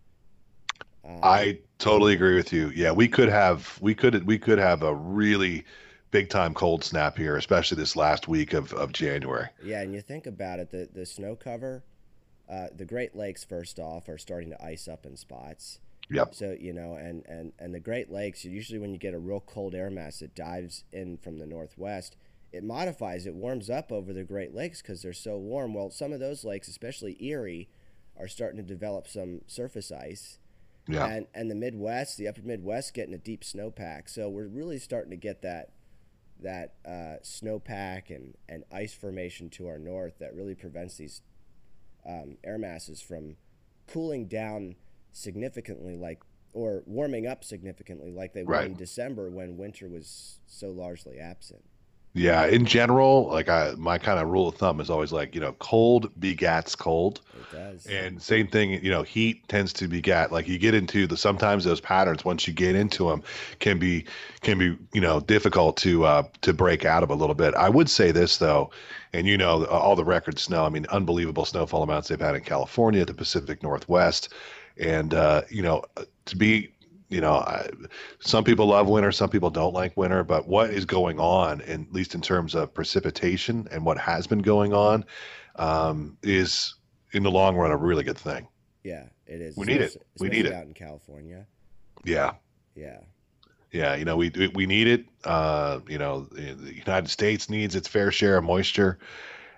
Um, 1.05 1.19
I 1.21 1.59
totally 1.79 2.13
agree 2.13 2.35
with 2.35 2.53
you. 2.53 2.69
Yeah, 2.69 2.91
we 2.91 3.07
could 3.07 3.29
have 3.29 3.77
we 3.81 3.93
could 3.93 4.25
we 4.25 4.39
could 4.39 4.57
have 4.57 4.83
a 4.83 4.93
really 4.93 5.65
big 6.13 6.29
time 6.29 6.53
cold 6.53 6.83
snap 6.83 7.17
here, 7.17 7.35
especially 7.35 7.75
this 7.75 7.95
last 7.95 8.27
week 8.27 8.53
of, 8.53 8.71
of 8.73 8.93
January. 8.93 9.47
Yeah, 9.63 9.81
and 9.81 9.93
you 9.93 9.99
think 9.99 10.27
about 10.27 10.59
it, 10.59 10.69
the, 10.69 10.87
the 10.93 11.07
snow 11.07 11.35
cover, 11.35 11.83
uh, 12.47 12.67
the 12.73 12.85
Great 12.85 13.15
Lakes, 13.15 13.43
first 13.43 13.79
off, 13.79 14.07
are 14.07 14.19
starting 14.19 14.51
to 14.51 14.63
ice 14.63 14.87
up 14.87 15.07
in 15.07 15.17
spots. 15.17 15.79
Yep. 16.11 16.35
So, 16.35 16.55
you 16.57 16.71
know, 16.71 16.93
and, 16.93 17.25
and, 17.25 17.51
and 17.57 17.73
the 17.73 17.79
Great 17.79 18.11
Lakes, 18.11 18.45
usually 18.45 18.77
when 18.77 18.93
you 18.93 18.99
get 18.99 19.15
a 19.15 19.19
real 19.19 19.39
cold 19.39 19.73
air 19.73 19.89
mass 19.89 20.19
that 20.19 20.35
dives 20.35 20.83
in 20.93 21.17
from 21.17 21.39
the 21.39 21.47
northwest, 21.47 22.15
it 22.51 22.63
modifies, 22.63 23.25
it 23.25 23.33
warms 23.33 23.71
up 23.71 23.91
over 23.91 24.13
the 24.13 24.23
Great 24.23 24.53
Lakes 24.53 24.83
because 24.83 25.01
they're 25.01 25.13
so 25.13 25.37
warm. 25.37 25.73
Well, 25.73 25.89
some 25.89 26.13
of 26.13 26.19
those 26.19 26.43
lakes, 26.43 26.67
especially 26.67 27.17
Erie, 27.19 27.69
are 28.19 28.27
starting 28.27 28.57
to 28.57 28.63
develop 28.63 29.07
some 29.07 29.41
surface 29.47 29.91
ice. 29.91 30.37
Yeah. 30.87 31.07
And, 31.07 31.25
and 31.33 31.49
the 31.49 31.55
Midwest, 31.55 32.19
the 32.19 32.27
upper 32.27 32.43
Midwest, 32.43 32.93
getting 32.93 33.15
a 33.15 33.17
deep 33.17 33.41
snowpack. 33.41 34.09
So 34.09 34.29
we're 34.29 34.45
really 34.45 34.77
starting 34.77 35.09
to 35.09 35.17
get 35.17 35.41
that 35.41 35.71
that 36.43 36.75
uh, 36.85 37.17
snowpack 37.23 38.09
and, 38.09 38.35
and 38.47 38.63
ice 38.71 38.93
formation 38.93 39.49
to 39.51 39.67
our 39.67 39.79
north 39.79 40.19
that 40.19 40.35
really 40.35 40.55
prevents 40.55 40.97
these 40.97 41.21
um, 42.05 42.37
air 42.43 42.57
masses 42.57 43.01
from 43.01 43.35
cooling 43.87 44.27
down 44.27 44.75
significantly, 45.11 45.95
like 45.97 46.21
or 46.53 46.83
warming 46.85 47.25
up 47.25 47.43
significantly, 47.43 48.11
like 48.11 48.33
they 48.33 48.43
right. 48.43 48.59
were 48.59 48.65
in 48.65 48.75
December 48.75 49.29
when 49.29 49.57
winter 49.57 49.89
was 49.89 50.39
so 50.45 50.69
largely 50.69 51.19
absent. 51.19 51.63
Yeah, 52.15 52.45
in 52.45 52.65
general, 52.65 53.27
like 53.27 53.49
I, 53.49 53.73
my 53.75 53.97
kind 53.97 54.19
of 54.19 54.27
rule 54.27 54.47
of 54.47 54.55
thumb 54.55 54.79
is 54.79 54.91
always 54.91 55.11
like 55.11 55.33
you 55.33 55.41
know, 55.41 55.53
cold 55.53 56.11
begats 56.19 56.77
cold. 56.77 57.21
It 57.33 57.55
does. 57.55 57.87
And 57.87 58.21
same 58.21 58.47
thing, 58.47 58.83
you 58.83 58.91
know, 58.91 59.01
heat 59.01 59.47
tends 59.47 59.73
to 59.73 59.87
begat. 59.87 60.31
Like 60.31 60.47
you 60.47 60.59
get 60.59 60.75
into 60.75 61.07
the 61.07 61.17
sometimes 61.17 61.63
those 61.63 61.81
patterns 61.81 62.23
once 62.23 62.47
you 62.47 62.53
get 62.53 62.75
into 62.75 63.09
them 63.09 63.23
can 63.59 63.79
be 63.79 64.05
can 64.41 64.59
be 64.59 64.77
you 64.93 65.01
know 65.01 65.21
difficult 65.21 65.75
to 65.77 66.05
uh, 66.05 66.23
to 66.41 66.53
break 66.53 66.85
out 66.85 67.01
of 67.01 67.09
a 67.09 67.15
little 67.15 67.35
bit. 67.35 67.55
I 67.55 67.69
would 67.69 67.89
say 67.89 68.11
this 68.11 68.37
though, 68.37 68.69
and 69.11 69.25
you 69.25 69.35
know 69.35 69.65
all 69.65 69.95
the 69.95 70.05
record 70.05 70.37
snow. 70.37 70.65
I 70.65 70.69
mean, 70.69 70.85
unbelievable 70.91 71.45
snowfall 71.45 71.81
amounts 71.81 72.09
they've 72.09 72.19
had 72.19 72.35
in 72.35 72.41
California, 72.41 73.05
the 73.05 73.15
Pacific 73.15 73.63
Northwest, 73.63 74.29
and 74.77 75.15
uh, 75.15 75.41
you 75.49 75.63
know 75.63 75.83
to 76.25 76.37
be 76.37 76.72
you 77.13 77.21
know, 77.21 77.35
I, 77.35 77.69
some 78.19 78.43
people 78.43 78.65
love 78.65 78.87
winter, 78.87 79.11
some 79.11 79.29
people 79.29 79.51
don't 79.51 79.73
like 79.73 79.95
winter, 79.95 80.23
but 80.23 80.47
what 80.47 80.71
is 80.71 80.83
going 80.85 81.19
on, 81.19 81.61
in, 81.61 81.83
at 81.83 81.93
least 81.93 82.15
in 82.15 82.21
terms 82.21 82.55
of 82.55 82.73
precipitation 82.73 83.67
and 83.71 83.85
what 83.85 83.99
has 83.99 84.25
been 84.25 84.39
going 84.39 84.73
on, 84.73 85.05
um, 85.57 86.17
is 86.23 86.73
in 87.11 87.21
the 87.21 87.29
long 87.29 87.55
run 87.55 87.69
a 87.69 87.77
really 87.77 88.03
good 88.03 88.17
thing. 88.17 88.47
Yeah, 88.83 89.05
it 89.27 89.41
is. 89.41 89.55
We 89.55 89.67
need 89.67 89.81
it. 89.81 89.95
We 90.19 90.29
need 90.29 90.47
it 90.47 90.53
out 90.53 90.65
in 90.65 90.73
California. 90.73 91.45
Yeah. 92.03 92.33
Yeah. 92.75 92.97
Yeah, 93.71 93.95
you 93.95 94.05
know 94.05 94.17
we 94.17 94.31
we 94.53 94.67
need 94.67 94.87
it. 94.87 95.05
Uh, 95.23 95.79
you 95.87 95.97
know, 95.97 96.27
the 96.31 96.73
United 96.75 97.09
States 97.09 97.49
needs 97.49 97.75
its 97.75 97.87
fair 97.87 98.11
share 98.11 98.37
of 98.37 98.43
moisture, 98.43 98.99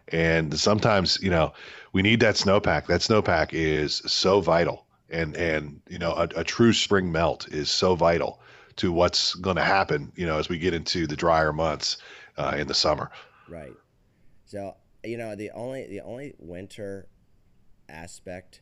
and 0.07 0.57
sometimes 0.57 1.19
you 1.21 1.29
know 1.29 1.51
we 1.91 2.01
need 2.01 2.21
that 2.21 2.35
snowpack. 2.35 2.87
That 2.87 3.01
snowpack 3.01 3.49
is 3.51 4.01
so 4.05 4.39
vital 4.39 4.84
and 5.09 5.35
and 5.35 5.81
you 5.89 5.99
know 5.99 6.13
a, 6.13 6.27
a 6.35 6.43
true 6.43 6.73
spring 6.73 7.11
melt 7.11 7.47
is 7.49 7.69
so 7.69 7.95
vital 7.95 8.39
to 8.77 8.91
what's 8.91 9.35
going 9.35 9.55
to 9.55 9.63
happen 9.63 10.11
you 10.15 10.25
know 10.25 10.37
as 10.37 10.49
we 10.49 10.57
get 10.57 10.73
into 10.73 11.07
the 11.07 11.15
drier 11.15 11.53
months 11.53 11.97
uh, 12.37 12.55
in 12.57 12.67
the 12.67 12.73
summer 12.73 13.09
right 13.47 13.73
so 14.45 14.75
you 15.03 15.17
know 15.17 15.35
the 15.35 15.51
only 15.51 15.87
the 15.87 16.01
only 16.01 16.33
winter 16.39 17.07
aspect 17.89 18.61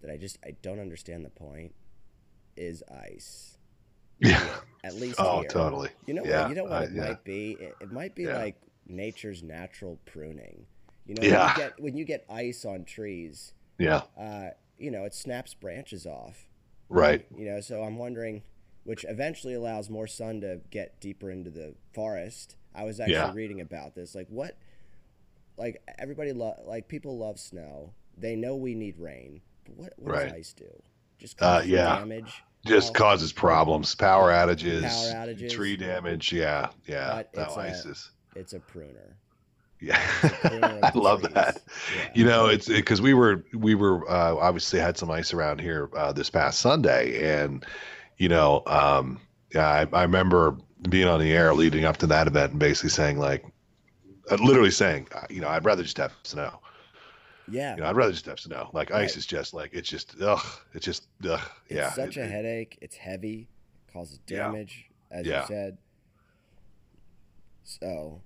that 0.00 0.10
I 0.10 0.16
just 0.16 0.38
I 0.44 0.56
don't 0.62 0.80
understand 0.80 1.24
the 1.24 1.30
point 1.30 1.74
is 2.56 2.82
ice. 2.90 3.58
Yeah. 4.20 4.48
At 4.84 4.94
least 4.94 5.16
Oh, 5.18 5.40
here. 5.40 5.48
totally. 5.48 5.88
You 6.06 6.14
know, 6.14 6.24
Yeah, 6.24 6.48
you 6.48 6.54
know 6.54 6.64
what 6.64 6.72
I- 6.72 6.84
it 6.84 6.92
yeah. 6.92 7.02
might 7.08 7.24
be. 7.24 7.52
It, 7.52 7.74
it 7.80 7.92
might 7.92 8.14
be 8.14 8.24
Yeah. 8.24 8.38
like 8.38 8.56
nature's 8.86 9.42
natural 9.42 9.98
pruning. 10.04 10.66
You 11.06 11.14
know, 11.16 11.22
Yeah. 11.22 11.46
when 11.46 11.48
you 11.48 11.56
get 11.56 11.80
when 11.80 11.96
you 11.96 12.04
get 12.04 12.24
ice 12.28 12.64
on 12.64 12.84
trees, 12.84 13.54
Yeah. 13.78 14.02
uh, 14.16 14.50
you 14.78 14.90
know, 14.90 15.04
it 15.04 15.14
snaps 15.14 15.54
branches 15.54 16.06
off. 16.06 16.48
Right. 16.88 17.26
You 17.36 17.46
know, 17.46 17.60
so 17.60 17.82
I'm 17.82 17.96
wondering, 17.96 18.42
which 18.84 19.04
eventually 19.08 19.54
allows 19.54 19.88
more 19.88 20.06
sun 20.06 20.40
to 20.42 20.60
get 20.70 21.00
deeper 21.00 21.30
into 21.30 21.50
the 21.50 21.74
forest. 21.92 22.56
I 22.74 22.84
was 22.84 23.00
actually 23.00 23.14
Yeah. 23.14 23.32
reading 23.34 23.60
about 23.60 23.94
this. 23.94 24.14
Like 24.14 24.28
what, 24.28 24.56
like 25.56 25.82
everybody 25.98 26.32
love, 26.32 26.58
like 26.66 26.88
people 26.88 27.16
love 27.18 27.38
snow. 27.38 27.92
They 28.16 28.36
know 28.36 28.56
we 28.56 28.74
need 28.74 28.98
rain, 28.98 29.40
but 29.64 29.76
what 29.76 29.92
what 29.98 30.12
Right. 30.14 30.24
does 30.24 30.32
ice 30.32 30.52
do? 30.52 30.82
Just 31.18 31.40
Uh, 31.40 31.62
yeah. 31.64 31.98
damage. 32.00 32.42
Just 32.66 32.88
Well, 32.88 33.10
causes 33.10 33.32
problems, 33.32 33.94
power 33.94 34.30
outages, 34.30 34.82
Power 34.82 35.26
outages. 35.26 35.50
tree 35.50 35.76
damage. 35.76 36.32
Yeah. 36.32 36.70
Yeah. 36.86 37.10
But 37.10 37.34
No, 37.36 37.42
it's 37.44 37.56
a- 37.56 37.60
ice 37.60 37.84
is. 37.86 38.10
It's 38.36 38.52
a 38.52 38.60
pruner. 38.60 39.16
Yeah. 39.80 40.00
I 40.82 40.92
love 40.94 41.22
that. 41.34 41.60
Yeah. 41.96 42.10
You 42.14 42.24
know, 42.24 42.46
it's 42.46 42.68
because 42.68 43.02
we 43.02 43.12
were 43.14 43.44
we 43.52 43.74
were 43.74 44.08
uh, 44.10 44.34
obviously 44.36 44.78
had 44.80 44.96
some 44.96 45.10
ice 45.10 45.34
around 45.34 45.60
here 45.60 45.90
uh, 45.96 46.12
this 46.12 46.30
past 46.30 46.60
Sunday, 46.60 47.36
and 47.38 47.64
you 48.16 48.28
know, 48.28 48.62
um, 48.66 49.20
yeah, 49.54 49.68
I, 49.68 49.86
I 49.98 50.02
remember 50.02 50.56
being 50.88 51.06
on 51.08 51.20
the 51.20 51.32
air 51.32 51.52
leading 51.54 51.84
up 51.84 51.96
to 51.98 52.06
that 52.08 52.26
event 52.26 52.52
and 52.52 52.60
basically 52.60 52.90
saying 52.90 53.18
like, 53.18 53.44
uh, 54.30 54.36
literally 54.36 54.70
saying, 54.70 55.08
uh, 55.14 55.26
you 55.30 55.40
know, 55.40 55.48
I'd 55.48 55.64
rather 55.64 55.82
just 55.82 55.96
have 55.98 56.12
snow. 56.22 56.60
Yeah. 57.50 57.74
You 57.74 57.82
know, 57.82 57.88
I'd 57.88 57.96
rather 57.96 58.12
just 58.12 58.26
have 58.26 58.40
snow. 58.40 58.70
Like 58.72 58.88
Right. 58.90 59.02
ice 59.02 59.16
is 59.16 59.26
just 59.26 59.52
like 59.52 59.70
it's 59.74 59.88
just 59.88 60.14
ugh, 60.22 60.40
it's 60.72 60.84
just 60.86 61.08
ugh. 61.28 61.40
It's 61.66 61.76
yeah, 61.76 61.90
such 61.92 62.16
it- 62.16 62.20
a 62.20 62.24
it- 62.24 62.30
headache. 62.30 62.78
It's 62.80 62.96
heavy, 62.96 63.48
It 63.88 63.92
causes 63.92 64.18
Yeah. 64.28 64.38
damage, 64.38 64.86
as 65.10 65.26
Yeah. 65.26 65.40
you 65.42 65.46
said. 65.48 65.78
So, 67.64 68.20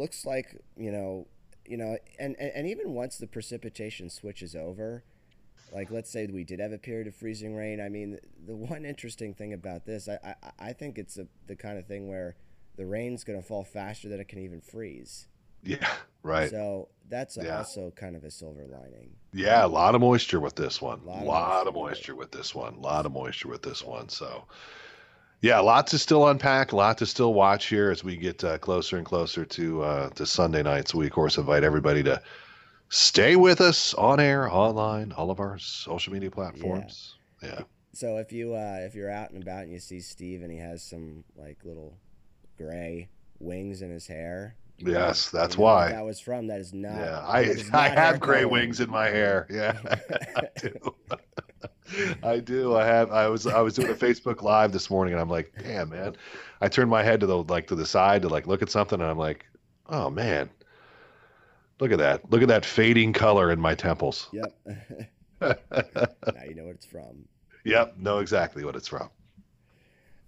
looks 0.00 0.26
like 0.26 0.56
you 0.76 0.92
know, 0.92 1.28
you 1.66 1.78
know, 1.78 1.98
and, 2.20 2.36
and 2.40 2.52
and 2.56 2.68
even 2.68 2.94
once 2.94 3.18
the 3.18 3.28
precipitation 3.28 4.10
switches 4.10 4.56
over, 4.56 5.04
like 5.72 5.90
let's 5.90 6.10
say 6.10 6.26
we 6.26 6.44
did 6.44 6.60
have 6.60 6.72
a 6.72 6.78
period 6.78 7.06
of 7.08 7.14
freezing 7.16 7.56
rain. 7.56 7.80
I 7.80 7.88
mean, 7.88 8.18
the 8.46 8.56
one 8.56 8.84
interesting 8.86 9.34
thing 9.34 9.52
about 9.52 9.86
this, 9.86 10.08
I 10.08 10.18
I, 10.42 10.68
I 10.70 10.74
think 10.74 10.98
it's 10.98 11.18
a, 11.18 11.26
the 11.46 11.56
kind 11.56 11.78
of 11.78 11.86
thing 11.86 12.08
where 12.08 12.36
the 12.76 12.86
rain's 12.86 13.24
going 13.24 13.40
to 13.40 13.46
fall 13.46 13.64
faster 13.64 14.08
than 14.08 14.20
it 14.20 14.28
can 14.28 14.40
even 14.40 14.60
freeze. 14.62 15.28
Yeah, 15.62 15.96
right. 16.22 16.52
So 16.52 16.88
that's 17.08 17.38
Yeah. 17.38 17.50
also 17.50 17.90
kind 17.92 18.16
of 18.16 18.24
a 18.24 18.30
silver 18.30 18.66
lining. 18.66 19.16
Yeah, 19.32 19.64
a 19.64 19.68
lot 19.68 19.94
of 19.96 20.00
moisture 20.00 20.38
with 20.40 20.54
this 20.56 20.80
one. 20.82 21.00
A 21.16 21.20
Lot 21.24 21.26
lot, 21.26 21.66
of 21.66 21.68
of 21.68 21.74
moisture. 21.74 21.74
moisture 21.74 22.14
with 22.16 22.30
this 22.32 22.54
one. 22.54 22.74
A 22.74 22.80
lot 22.80 23.06
of 23.06 23.12
moisture 23.12 23.48
with 23.48 23.62
this 23.62 23.82
one. 23.84 24.08
So, 24.08 24.46
yeah, 25.42 25.58
lots 25.58 25.66
lot 25.66 25.86
to 25.88 25.98
still 25.98 26.28
unpack. 26.28 26.72
A 26.72 26.76
lot 26.76 26.98
to 26.98 27.06
still 27.06 27.32
watch 27.32 27.66
here 27.66 27.90
as 27.90 28.04
we 28.04 28.16
get 28.16 28.44
uh, 28.44 28.58
closer 28.58 28.96
and 28.98 29.06
closer 29.06 29.44
to 29.44 29.82
uh, 29.82 30.10
to 30.10 30.26
Sunday 30.26 30.62
night. 30.62 30.88
So 30.88 30.98
we 30.98 31.06
of 31.06 31.12
course 31.12 31.38
invite 31.38 31.64
everybody 31.64 32.02
to 32.02 32.20
stay 32.90 33.36
with 33.36 33.60
us 33.60 33.94
on 33.94 34.20
air, 34.20 34.50
online, 34.50 35.12
all 35.12 35.30
of 35.30 35.40
our 35.40 35.58
social 35.58 36.12
media 36.12 36.30
platforms. 36.30 37.14
Yeah, 37.42 37.62
So 37.94 38.18
if 38.18 38.32
you 38.32 38.54
uh, 38.54 38.80
if 38.80 38.94
you're 38.94 39.10
out 39.10 39.30
and 39.30 39.42
about 39.42 39.62
and 39.62 39.72
you 39.72 39.78
see 39.78 40.00
Steve 40.00 40.42
and 40.42 40.52
he 40.52 40.58
has 40.58 40.82
some 40.82 41.24
like 41.36 41.58
little 41.64 41.96
gray 42.58 43.08
wings 43.38 43.80
in 43.80 43.90
his 43.90 44.06
hair, 44.06 44.56
Yes, 44.82 45.30
that's 45.30 45.54
you 45.54 45.60
know 45.60 45.64
why. 45.64 45.88
that 45.92 46.04
was 46.04 46.20
from. 46.20 46.46
That 46.46 46.60
is 46.60 46.72
not. 46.72 46.96
yeah. 46.96 47.20
I 47.26 47.40
is 47.42 47.70
I 47.74 47.88
have 47.88 48.20
gray 48.20 48.40
color. 48.42 48.48
wings 48.48 48.80
in 48.80 48.90
my 48.90 49.06
hair. 49.08 49.46
Yeah, 49.50 49.78
I 50.36 50.48
do. 50.60 50.94
I 52.22 52.38
do. 52.38 52.76
I 52.76 52.84
have. 52.84 53.10
I 53.10 53.28
was. 53.28 53.46
I 53.46 53.60
was 53.60 53.74
doing 53.74 53.88
a 53.90 53.94
Facebook 53.94 54.42
Live 54.42 54.72
this 54.72 54.90
morning, 54.90 55.12
and 55.14 55.20
I'm 55.20 55.28
like, 55.28 55.52
damn, 55.58 55.90
man. 55.90 56.16
I 56.60 56.68
turned 56.68 56.90
my 56.90 57.02
head 57.02 57.20
to 57.20 57.26
the 57.26 57.42
like 57.44 57.66
to 57.68 57.74
the 57.74 57.86
side 57.86 58.22
to 58.22 58.28
like 58.28 58.46
look 58.46 58.62
at 58.62 58.70
something, 58.70 59.00
and 59.00 59.10
I'm 59.10 59.18
like, 59.18 59.46
oh 59.88 60.08
man, 60.10 60.50
look 61.80 61.90
at 61.92 61.98
that. 61.98 62.30
Look 62.30 62.42
at 62.42 62.48
that 62.48 62.64
fading 62.64 63.12
color 63.12 63.50
in 63.50 63.60
my 63.60 63.74
temples. 63.74 64.28
Yep. 64.32 64.56
now 65.40 65.54
you 66.48 66.54
know 66.54 66.64
what 66.66 66.74
it's 66.76 66.86
from. 66.86 67.24
yep. 67.64 67.96
Know 67.96 68.18
exactly 68.18 68.64
what 68.64 68.76
it's 68.76 68.88
from. 68.88 69.10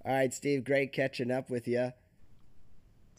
All 0.05 0.13
right, 0.13 0.33
Steve. 0.35 0.65
Great 0.65 0.93
catching 0.93 1.31
up 1.31 1.49
with 1.49 1.69
you. 1.69 1.93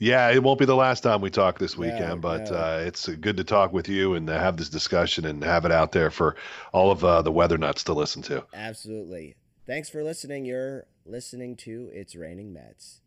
Yeah, 0.03 0.31
it 0.31 0.43
won't 0.43 0.59
be 0.59 0.65
the 0.65 0.75
last 0.75 0.99
time 0.99 1.21
we 1.21 1.29
talk 1.29 1.59
this 1.59 1.77
weekend, 1.77 2.19
but 2.19 2.51
no. 2.51 2.57
uh, 2.57 2.83
it's 2.85 3.07
uh, 3.07 3.15
good 3.17 3.37
to 3.37 3.45
talk 3.45 3.71
with 3.71 3.87
you 3.87 4.15
and 4.15 4.27
have 4.27 4.57
this 4.57 4.67
discussion 4.67 5.23
and 5.23 5.41
have 5.41 5.63
it 5.63 5.71
out 5.71 5.93
there 5.93 6.11
for 6.11 6.35
all 6.73 6.91
of 6.91 7.05
uh, 7.05 7.21
the 7.21 7.31
weather 7.31 7.57
nuts 7.57 7.85
to 7.85 7.93
listen 7.93 8.21
to. 8.23 8.45
Absolutely. 8.53 9.37
Thanks 9.65 9.89
for 9.89 10.03
listening. 10.03 10.43
You're 10.43 10.87
listening 11.05 11.55
to 11.57 11.89
It's 11.93 12.17
Raining 12.17 12.51
Mets. 12.51 12.99